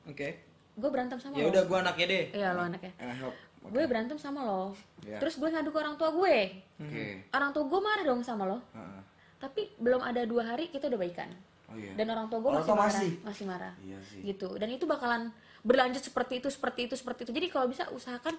Oke. 0.08 0.51
Gue 0.72 0.90
berantem 0.90 1.18
sama 1.18 1.36
Ya 1.36 1.46
lo. 1.46 1.52
udah 1.52 1.64
gua 1.66 1.78
anaknya 1.82 2.06
deh. 2.08 2.24
Iya 2.32 2.50
lo 2.52 2.62
anaknya. 2.64 2.92
Eh. 2.96 3.18
Oke. 3.22 3.70
Gue 3.70 3.84
berantem 3.86 4.18
sama 4.18 4.40
lo. 4.42 4.64
Iya. 5.02 5.18
Terus 5.18 5.36
gue 5.36 5.48
ngadu 5.48 5.70
ke 5.70 5.78
orang 5.78 5.96
tua 5.96 6.10
gue. 6.10 6.38
Oke. 6.78 7.06
Orang 7.30 7.52
tua 7.52 7.64
gue 7.64 7.80
marah 7.80 8.04
dong 8.04 8.22
sama 8.22 8.44
lo. 8.46 8.58
Heeh. 8.72 9.02
Tapi 9.38 9.62
belum 9.76 10.00
ada 10.00 10.22
dua 10.24 10.44
hari 10.48 10.68
kita 10.68 10.86
udah 10.88 11.00
baikan. 11.00 11.30
Oh 11.66 11.80
iya. 11.80 11.96
dan 11.96 12.04
orang 12.10 12.28
tua 12.28 12.44
gue 12.44 12.52
masih 12.52 12.68
marah 12.70 12.92
masih? 12.92 13.12
masih 13.24 13.46
marah 13.48 13.74
Iya 13.80 13.96
sih. 14.04 14.20
gitu 14.28 14.60
dan 14.60 14.68
itu 14.68 14.84
bakalan 14.84 15.32
berlanjut 15.64 16.04
seperti 16.04 16.44
itu 16.44 16.52
seperti 16.52 16.84
itu 16.84 17.00
seperti 17.00 17.24
itu 17.24 17.32
jadi 17.32 17.48
kalau 17.48 17.72
bisa 17.72 17.88
usahakan 17.88 18.36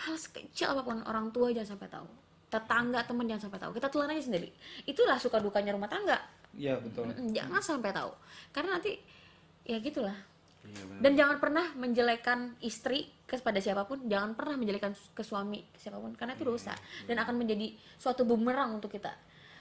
hal 0.00 0.16
sekecil 0.16 0.72
apa 0.72 0.80
pun 0.80 1.04
orang 1.04 1.28
tua 1.28 1.52
jangan 1.52 1.76
sampai 1.76 1.92
tahu 1.92 2.08
tetangga 2.48 3.04
teman 3.04 3.28
jangan 3.28 3.42
sampai 3.44 3.60
tahu 3.60 3.76
kita 3.76 3.92
telan 3.92 4.08
aja 4.08 4.24
sendiri 4.24 4.48
itulah 4.88 5.20
suka 5.20 5.36
dukanya 5.38 5.76
rumah 5.76 5.92
tangga 5.92 6.16
Iya 6.50 6.80
betul. 6.80 7.04
Jangan 7.30 7.60
sampai 7.60 7.92
tahu 7.92 8.16
karena 8.50 8.70
nanti 8.74 8.96
ya 9.62 9.76
gitulah 9.76 10.16
Iya 10.66 10.82
dan 11.00 11.12
jangan 11.16 11.36
pernah 11.40 11.66
menjelekan 11.74 12.60
istri 12.60 13.08
kepada 13.24 13.56
siapa 13.56 13.88
pun 13.88 14.04
jangan 14.04 14.36
pernah 14.36 14.60
menjelekan 14.60 14.92
ke 15.16 15.22
suami 15.24 15.64
ke 15.72 15.78
siapa 15.80 15.96
pun 15.96 16.12
karena 16.12 16.36
itu 16.36 16.44
dosa. 16.44 16.76
dan 17.08 17.16
akan 17.16 17.40
menjadi 17.40 17.72
suatu 17.96 18.28
bumerang 18.28 18.76
untuk 18.76 18.92
kita. 18.92 19.10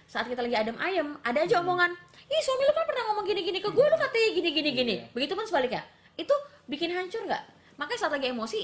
Saat 0.09 0.25
kita 0.25 0.41
lagi 0.41 0.57
adem 0.57 0.77
ayem 0.81 1.15
ada 1.21 1.39
aja 1.39 1.61
omongan 1.61 1.93
ih 2.27 2.41
suami 2.43 2.63
lu 2.65 2.73
kan 2.73 2.85
pernah 2.85 3.03
ngomong 3.13 3.25
gini 3.25 3.41
gini 3.45 3.59
ke 3.61 3.69
gue 3.69 3.85
lu 3.85 3.97
katanya 3.97 4.29
gini 4.35 4.49
gini 4.51 4.71
Iya. 4.99 5.05
begitu 5.15 5.33
pun 5.37 5.45
sebaliknya. 5.45 5.85
Itu 6.17 6.33
bikin 6.67 6.91
hancur 6.91 7.23
nggak? 7.23 7.43
Makanya 7.77 7.99
saat 8.01 8.13
lagi 8.17 8.27
emosi 8.33 8.61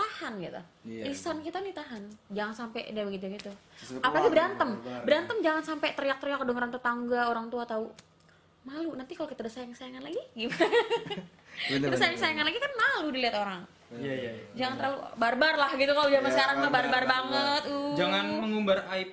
tahan 0.00 0.32
gitu. 0.40 0.60
Iya, 0.88 1.02
lisan 1.12 1.44
kita 1.44 1.60
nih 1.60 1.74
tahan. 1.76 2.02
Jangan 2.32 2.54
sampai 2.56 2.88
dia 2.88 3.04
begitu 3.04 3.28
gitu. 3.36 3.52
Apalagi 4.00 4.32
berantem. 4.32 4.80
keluar. 4.80 5.02
berantem 5.04 5.36
jangan 5.44 5.62
sampai 5.66 5.92
teriak-teriak 5.92 6.40
kedengeran 6.40 6.72
tetangga 6.72 7.28
orang 7.28 7.52
tua 7.52 7.68
tahu. 7.68 7.92
Malu 8.64 8.92
nanti 8.96 9.12
kalau 9.16 9.28
kita 9.28 9.44
udah 9.44 9.52
sayang 9.52 9.72
sayangan 9.72 10.04
lagi 10.04 10.20
gimana 10.36 10.68
Bener, 11.62 11.76
kita 11.82 11.86
bener, 11.88 11.98
sayang 11.98 12.18
sayangan 12.18 12.44
lagi 12.46 12.58
kan 12.58 12.72
malu 12.72 13.08
dilihat 13.10 13.36
orang 13.36 13.60
Iya 13.90 14.14
iya. 14.14 14.30
iya. 14.30 14.44
jangan 14.54 14.74
terlalu 14.78 14.98
barbar 15.16 15.54
lah 15.56 15.70
gitu 15.74 15.90
kalau 15.90 16.08
zaman 16.08 16.24
Ya, 16.24 16.32
sekarang 16.32 16.56
mah 16.56 16.70
barbar, 16.70 17.04
banget 17.04 17.62
uh. 17.66 17.94
Jangan 17.94 18.24
mengumbar 18.38 18.78
aib 18.88 19.10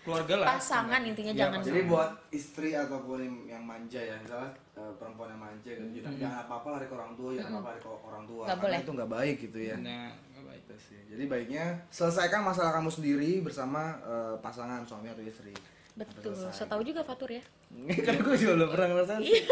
keluarga 0.00 0.34
lah. 0.34 0.46
pasangan 0.50 1.00
intinya 1.04 1.30
Iya, 1.30 1.40
jangan 1.46 1.58
Jadi 1.60 1.80
buat 1.86 2.10
istri 2.30 2.70
ataupun 2.74 3.18
yang- 3.20 3.44
yang 3.48 3.62
manja 3.62 4.00
ya, 4.00 4.16
misalnya 4.16 4.50
eh, 4.74 4.92
perempuan 4.96 5.28
yang 5.28 5.38
manja 5.38 5.70
gitu, 5.70 5.86
jangan 5.94 6.16
jangan 6.18 6.38
apa-apa 6.42 6.68
lari 6.72 6.86
ke 6.86 6.94
orang 6.96 7.12
tua, 7.14 7.28
jangan 7.30 7.50
apa-apa 7.54 7.68
lari 7.68 7.80
ke 7.80 7.90
orang 8.02 8.24
tua. 8.24 8.42
Karena 8.44 8.62
boleh. 8.64 8.78
itu 8.80 8.90
nggak 8.90 9.10
baik 9.12 9.36
gitu 9.38 9.58
ya. 9.60 9.76
Nah, 9.76 10.06
nggak 10.10 10.44
baik. 10.44 10.60
Itu 10.64 10.74
sih. 10.80 11.00
Jadi 11.06 11.24
baiknya 11.26 11.64
selesaikan 11.88 12.40
masalah 12.42 12.72
kamu 12.72 12.90
sendiri 12.90 13.30
bersama 13.40 13.80
eh, 14.02 14.34
pasangan 14.40 14.82
suami 14.82 15.06
atau 15.06 15.22
istri. 15.22 15.54
Betul 15.92 16.32
Selesai. 16.32 16.54
so 16.54 16.64
tau 16.64 16.80
juga 16.80 17.02
Fatur 17.02 17.28
ya 17.28 17.42
kan 18.06 18.14
gue 18.16 18.36
juga 18.36 18.52
belum 18.56 18.68
pernah 18.70 18.86
ngerasain. 18.90 19.20
sih. 19.26 19.42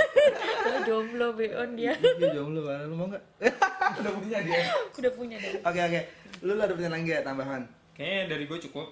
kalau 0.59 0.81
jomblo 0.83 1.29
beon 1.33 1.71
dia 1.75 1.93
Dia 1.93 2.29
jomblo 2.31 2.61
mana 2.63 2.85
lu 2.85 2.95
mau 2.95 3.07
nggak? 3.07 3.25
Udah 3.99 4.13
punya 4.15 4.39
dia. 4.41 4.61
udah 4.93 5.13
punya 5.13 5.37
deh 5.37 5.53
Oke 5.61 5.81
oke. 5.81 6.01
Lu 6.41 6.55
ada 6.55 6.69
pertanyaan 6.69 6.95
lagi 6.97 7.11
ya 7.11 7.21
tambahan? 7.21 7.63
Kayaknya 7.93 8.23
dari 8.29 8.45
gue 8.45 8.59
cukup. 8.63 8.89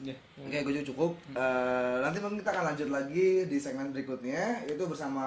Ya. 0.00 0.14
Oke, 0.38 0.56
gue 0.60 0.72
juga 0.72 0.86
cukup. 0.86 1.12
Eh, 1.32 1.96
nanti 1.98 2.18
mungkin 2.18 2.38
kita 2.38 2.50
akan 2.50 2.64
lanjut 2.68 2.88
lagi 2.88 3.28
di 3.44 3.56
segmen 3.56 3.90
berikutnya 3.90 4.64
itu 4.64 4.80
bersama 4.82 5.24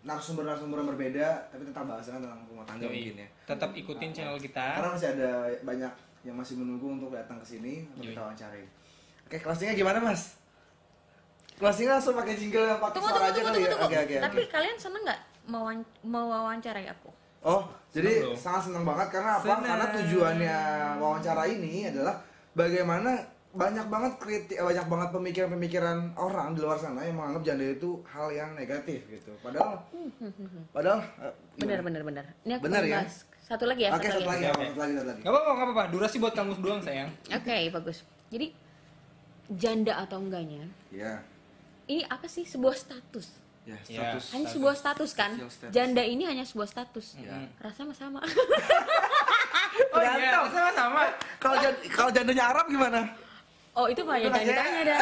narasumber-narasumber 0.00 0.78
yang 0.78 0.90
berbeda, 0.90 1.28
tapi 1.48 1.64
tetap 1.64 1.84
bahasannya 1.84 2.20
tentang 2.22 2.40
rumah 2.46 2.64
tangga 2.64 2.86
Yoi. 2.86 2.92
mungkin 2.94 3.14
ya. 3.18 3.28
Tetap 3.46 3.70
ikutin 3.74 4.10
channel 4.12 4.36
kita. 4.38 4.66
Karena 4.78 4.90
masih 4.90 5.08
ada 5.10 5.30
banyak 5.60 5.92
yang 6.22 6.36
masih 6.36 6.54
menunggu 6.54 6.86
untuk 6.92 7.10
datang 7.10 7.40
ke 7.40 7.46
sini 7.46 7.88
untuk 7.90 8.04
kita 8.06 8.20
wawancarai. 8.22 8.64
Oke, 9.24 9.36
closingnya 9.40 9.74
gimana 9.74 9.98
mas? 9.98 10.36
Closingnya 11.54 11.92
langsung 11.94 12.14
pakai 12.14 12.34
jingle 12.34 12.66
yang 12.66 12.78
pakai 12.78 12.94
tunggu 12.94 13.08
suara 13.08 13.18
tunggu 13.20 13.28
aja 13.28 13.34
tunggu 13.36 13.46
kali 13.46 13.56
tunggu 13.56 13.64
ya? 13.64 13.72
tunggu 13.72 13.86
Oke 13.86 13.98
oke 14.00 14.16
tapi 14.20 14.42
kalian 14.48 14.76
seneng 14.76 15.02
nggak 15.02 15.20
mewawan- 15.46 15.90
mewawancarai 16.02 16.86
aku 16.88 17.10
Oh, 17.42 17.60
jadi 17.90 18.24
Seneng 18.24 18.40
sangat 18.40 18.62
senang 18.64 18.84
banget 18.84 19.08
karena 19.10 19.30
apa? 19.34 19.44
Senang. 19.44 19.68
Karena 19.68 19.86
tujuannya 19.92 20.56
wawancara 20.96 21.44
ini 21.46 21.84
adalah 21.86 22.16
bagaimana 22.54 23.20
banyak 23.52 23.86
banget 23.86 24.12
kritik 24.16 24.56
banyak 24.56 24.82
banget 24.82 25.08
pemikiran-pemikiran 25.12 25.98
orang 26.16 26.48
di 26.50 26.60
luar 26.60 26.74
sana 26.74 27.00
yang 27.00 27.14
menganggap 27.14 27.44
janda 27.44 27.68
itu 27.68 28.00
hal 28.06 28.32
yang 28.32 28.50
negatif 28.52 29.04
gitu. 29.06 29.36
Padahal 29.38 29.76
padahal 30.74 31.04
eh, 31.20 31.32
bener 31.54 31.78
gimana? 31.78 31.84
bener 31.84 32.02
bener 32.02 32.24
ini 32.40 32.52
aku 32.52 32.62
Bener 32.62 32.80
mau 32.80 32.88
ya? 32.88 32.96
bahas 32.98 33.14
satu 33.38 33.64
lagi 33.64 33.82
ya 33.82 33.90
Oke, 33.92 34.08
satu 34.08 34.24
lagi, 34.24 34.40
Oke, 34.40 34.48
apa? 34.48 34.56
oke. 34.56 34.64
satu 34.64 34.80
lagi, 34.80 34.92
satu 34.94 35.06
lagi. 35.06 35.20
Gak 35.20 35.30
apa-apa, 35.30 35.50
gak 35.50 35.66
apa-apa. 35.68 35.84
Durasi 35.92 36.16
buat 36.16 36.32
kamu 36.32 36.52
doang 36.58 36.80
sayang. 36.80 37.10
oke 37.28 37.56
bagus 37.70 37.96
jadi 38.26 38.46
janda 39.52 39.92
atau 40.00 40.16
enggaknya 40.18 40.64
Ya. 40.88 41.20
Ini 41.86 42.02
apa 42.04 42.26
sih 42.26 42.42
sebuah 42.42 42.74
status 42.74 43.42
Ya, 43.64 43.80
Ya. 43.88 44.12
status. 44.12 44.24
hanya 44.30 44.48
sebuah 44.50 44.74
status 44.74 45.10
kan 45.12 45.30
status. 45.40 45.72
janda 45.72 46.02
ini 46.02 46.22
hanya 46.22 46.44
sebuah 46.44 46.66
status 46.66 47.16
Ya. 47.16 47.48
rasa 47.58 47.88
sama 47.88 48.20
Oh 49.90 49.98
iya, 49.98 50.14
Tergantung. 50.14 50.46
sama-sama. 50.52 51.02
Kalau 51.36 51.56
jan- 51.58 51.80
kalau 51.88 52.10
jandanya 52.10 52.44
Arab 52.46 52.66
gimana? 52.68 53.00
oh 53.74 53.90
itu 53.90 54.06
banyak 54.06 54.30
yang 54.30 54.38
aja. 54.38 54.46
ditanya 54.46 54.80
dah 54.86 55.00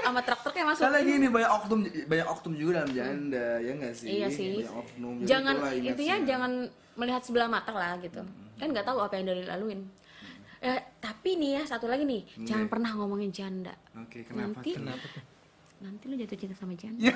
sama 0.00 0.20
truk-truknya 0.22 0.64
masuk 0.64 0.80
Kan 0.80 0.92
lagi 0.94 1.12
ini 1.12 1.28
banyak 1.28 1.50
oknum 1.52 1.78
banyak 1.84 2.24
oknum 2.26 2.52
juga 2.54 2.72
dalam 2.80 2.92
janda, 2.94 3.46
ya 3.60 3.70
enggak 3.70 3.92
sih? 3.94 4.08
Iya 4.08 4.28
sih. 4.30 4.50
Banyak 4.58 4.72
oknum. 4.74 5.12
jadi 5.14 5.28
jangan 5.28 5.54
itulah 5.56 5.72
intinya 5.84 6.16
jangan 6.24 6.52
melihat 6.94 7.20
sebelah 7.20 7.48
mata 7.50 7.70
lah 7.70 7.92
gitu 7.98 8.22
kan 8.54 8.66
nggak 8.66 8.86
tahu 8.86 8.98
apa 8.98 9.14
yang 9.14 9.26
dari 9.28 9.42
laluin 9.44 9.80
eh, 10.58 10.80
tapi 10.96 11.36
nih 11.36 11.50
ya 11.52 11.62
satu 11.66 11.84
lagi 11.84 12.00
nih 12.02 12.22
Hmm, 12.32 12.46
jangan 12.46 12.64
iya. 12.64 12.72
pernah 12.72 12.90
ngomongin 12.94 13.28
janda 13.28 13.74
Oke, 13.94 14.22
kenapa? 14.22 14.56
nanti? 14.56 14.70
Kenapa 14.72 15.04
tuh? 15.04 15.22
Nanti 15.84 16.04
lu 16.06 16.16
jatuh 16.16 16.32
cinta 16.34 16.54
sama 16.54 16.72
janda 16.72 17.12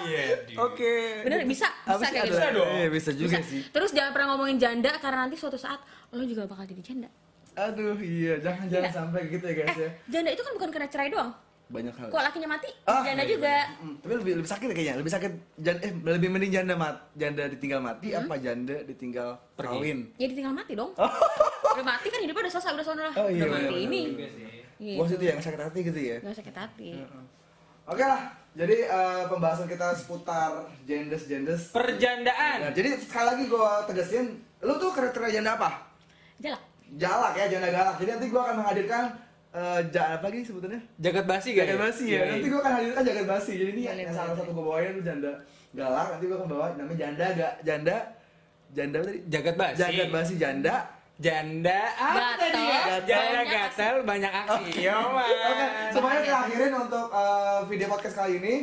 Iya, 0.00 0.22
Oke. 0.56 0.94
bener 1.22 1.42
bisa 1.44 1.66
bisa 1.84 2.06
kayak 2.06 2.22
gitu 2.24 2.36
Bisa 2.36 2.48
dong. 2.52 2.70
Iya, 2.72 2.86
bisa 2.88 3.10
juga 3.12 3.28
Bisa. 3.34 3.40
sih. 3.44 3.62
terus 3.68 3.90
jangan 3.90 4.10
pernah 4.12 4.26
ngomongin 4.32 4.56
janda 4.56 4.94
karena 4.96 5.26
nanti 5.26 5.34
suatu 5.34 5.56
saat 5.56 5.82
lo 6.08 6.22
juga 6.22 6.46
bakal 6.46 6.62
jadi 6.64 6.82
janda 6.84 7.10
Aduh, 7.54 7.98
iya, 7.98 8.38
jangan 8.38 8.64
jangan 8.66 8.86
Iya. 8.86 8.96
sampai 8.96 9.20
gitu 9.28 9.44
ya 9.44 9.54
guys 9.56 9.76
ya. 9.76 9.90
janda 10.08 10.30
itu 10.30 10.40
kan 10.40 10.52
bukan 10.54 10.70
karena 10.70 10.88
cerai 10.88 11.10
doang 11.10 11.32
Banyak 11.68 11.94
hal. 11.94 12.06
kok 12.06 12.20
lakinya 12.22 12.48
mati 12.50 12.68
Ah, 12.84 13.00
janda 13.02 13.22
iya, 13.22 13.30
juga 13.30 13.54
Mm, 13.76 13.94
tapi 13.98 14.12
lebih 14.14 14.32
lebih 14.38 14.50
sakit 14.50 14.68
kayaknya, 14.70 14.94
lebih 14.94 15.08
sakit 15.10 15.32
jan 15.58 15.76
eh 15.78 15.92
lebih 15.96 16.28
mending 16.28 16.52
janda 16.52 16.74
mat 16.74 16.96
janda 17.12 17.44
ditinggal 17.46 17.80
mati 17.80 18.06
Hmm? 18.08 18.22
apa 18.22 18.34
janda 18.38 18.76
ditinggal 18.82 19.28
Pergi. 19.52 19.68
kawin? 19.72 19.98
ya 20.14 20.26
ditinggal 20.26 20.52
mati 20.52 20.72
dong 20.72 20.92
udah 21.72 21.84
mati 21.86 22.06
kan 22.06 22.20
hidupnya 22.20 22.42
udah 22.42 22.52
selesai 22.52 22.72
udah 22.72 22.84
sono 22.84 23.02
lah 23.02 23.14
Oh, 23.14 23.26
iya, 23.26 23.40
udah 23.40 23.48
bener, 23.48 23.56
mati 23.58 23.74
bener, 23.74 23.86
ini. 23.88 24.02
Gitu. 24.78 24.98
Bos 24.98 25.10
itu 25.10 25.24
yang 25.24 25.38
sakit 25.38 25.60
hati 25.62 25.78
gitu 25.82 25.96
ya. 25.96 26.16
nggak 26.18 26.36
sakit 26.36 26.54
hati 26.54 26.90
Oke 27.82 28.04
lah, 28.06 28.30
jadi 28.54 28.86
eh, 28.86 29.22
pembahasan 29.26 29.66
kita 29.66 29.90
seputar 29.98 30.70
genders 30.86 31.26
genders. 31.26 31.74
Perjandaan. 31.74 32.68
Nah, 32.68 32.70
jadi 32.70 32.94
sekali 32.94 33.26
lagi 33.26 33.44
gua 33.50 33.82
tegasin, 33.90 34.38
lu 34.62 34.78
tuh 34.78 34.94
kriteria 34.94 35.42
janda 35.42 35.58
apa? 35.58 35.90
jalak 36.38 36.62
Jalak 36.94 37.32
ya, 37.34 37.44
janda 37.50 37.68
galak. 37.74 37.96
Jadi 37.98 38.10
nanti 38.14 38.26
gua 38.30 38.40
akan 38.46 38.56
menghadirkan 38.62 39.04
eh 39.52 39.80
ja, 39.92 40.16
apa 40.16 40.30
lagi 40.30 40.46
sebutannya? 40.46 40.80
Jagat 40.96 41.24
basi 41.28 41.48
gak 41.52 41.66
Jagat 41.68 41.80
basi 41.80 42.04
ya. 42.08 42.12
Iya, 42.12 42.22
Nanti 42.30 42.46
iya. 42.46 42.52
gua 42.54 42.60
akan 42.62 42.72
hadirkan 42.78 43.02
jagat 43.04 43.26
basi. 43.28 43.52
Jadi 43.58 43.70
ini 43.74 43.82
yang 43.84 44.14
salah 44.14 44.32
satu 44.38 44.50
gua 44.54 44.64
bawain 44.70 44.90
lu 44.96 45.02
janda 45.02 45.32
galak. 45.74 46.06
Nanti 46.16 46.24
gua 46.30 46.36
akan 46.38 46.48
bawa 46.48 46.66
namanya 46.78 46.98
janda 47.02 47.26
gak 47.34 47.52
janda 47.66 47.96
janda 48.72 48.98
tadi? 49.02 49.18
Jagat 49.26 49.54
basi. 49.58 49.78
Jagat 49.82 50.08
basi 50.14 50.34
janda. 50.38 50.74
Janda 51.22 51.80
apa 51.94 52.18
Gatel. 52.34 52.40
tadi 52.42 52.62
ya? 52.66 52.82
Janda 53.00 53.22
Banyak 53.22 53.46
gatel 53.46 53.94
banyak 54.02 54.32
aksi. 54.34 54.70
Yo, 54.82 54.98
Mas. 55.14 55.30
Oke, 55.30 55.66
semuanya 55.94 56.20
kita 56.20 56.38
akhirin 56.42 56.72
untuk 56.74 57.06
eh, 57.14 57.60
video 57.70 57.86
podcast 57.86 58.16
kali 58.16 58.32
ini. 58.42 58.54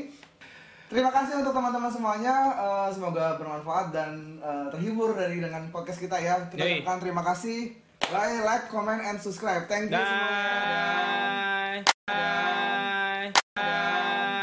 Terima 0.90 1.08
kasih 1.08 1.40
untuk 1.40 1.56
teman-teman 1.56 1.88
semuanya. 1.88 2.36
eh, 2.52 2.90
semoga 2.92 3.40
bermanfaat 3.40 3.96
dan 3.96 4.12
eh, 4.38 4.66
terhibur 4.70 5.16
dari 5.16 5.40
dengan 5.40 5.72
podcast 5.72 6.04
kita 6.04 6.20
ya. 6.20 6.36
Kita 6.46 6.60
ucapkan 6.60 7.00
terima 7.00 7.24
kasih. 7.24 7.72
Like, 8.10 8.42
like, 8.42 8.66
comment, 8.68 9.00
and 9.00 9.16
subscribe. 9.16 9.64
Thank 9.66 9.88
you 9.88 9.96
semuanya. 9.96 11.84
Bye. 12.10 13.32
Bye. 13.56 14.39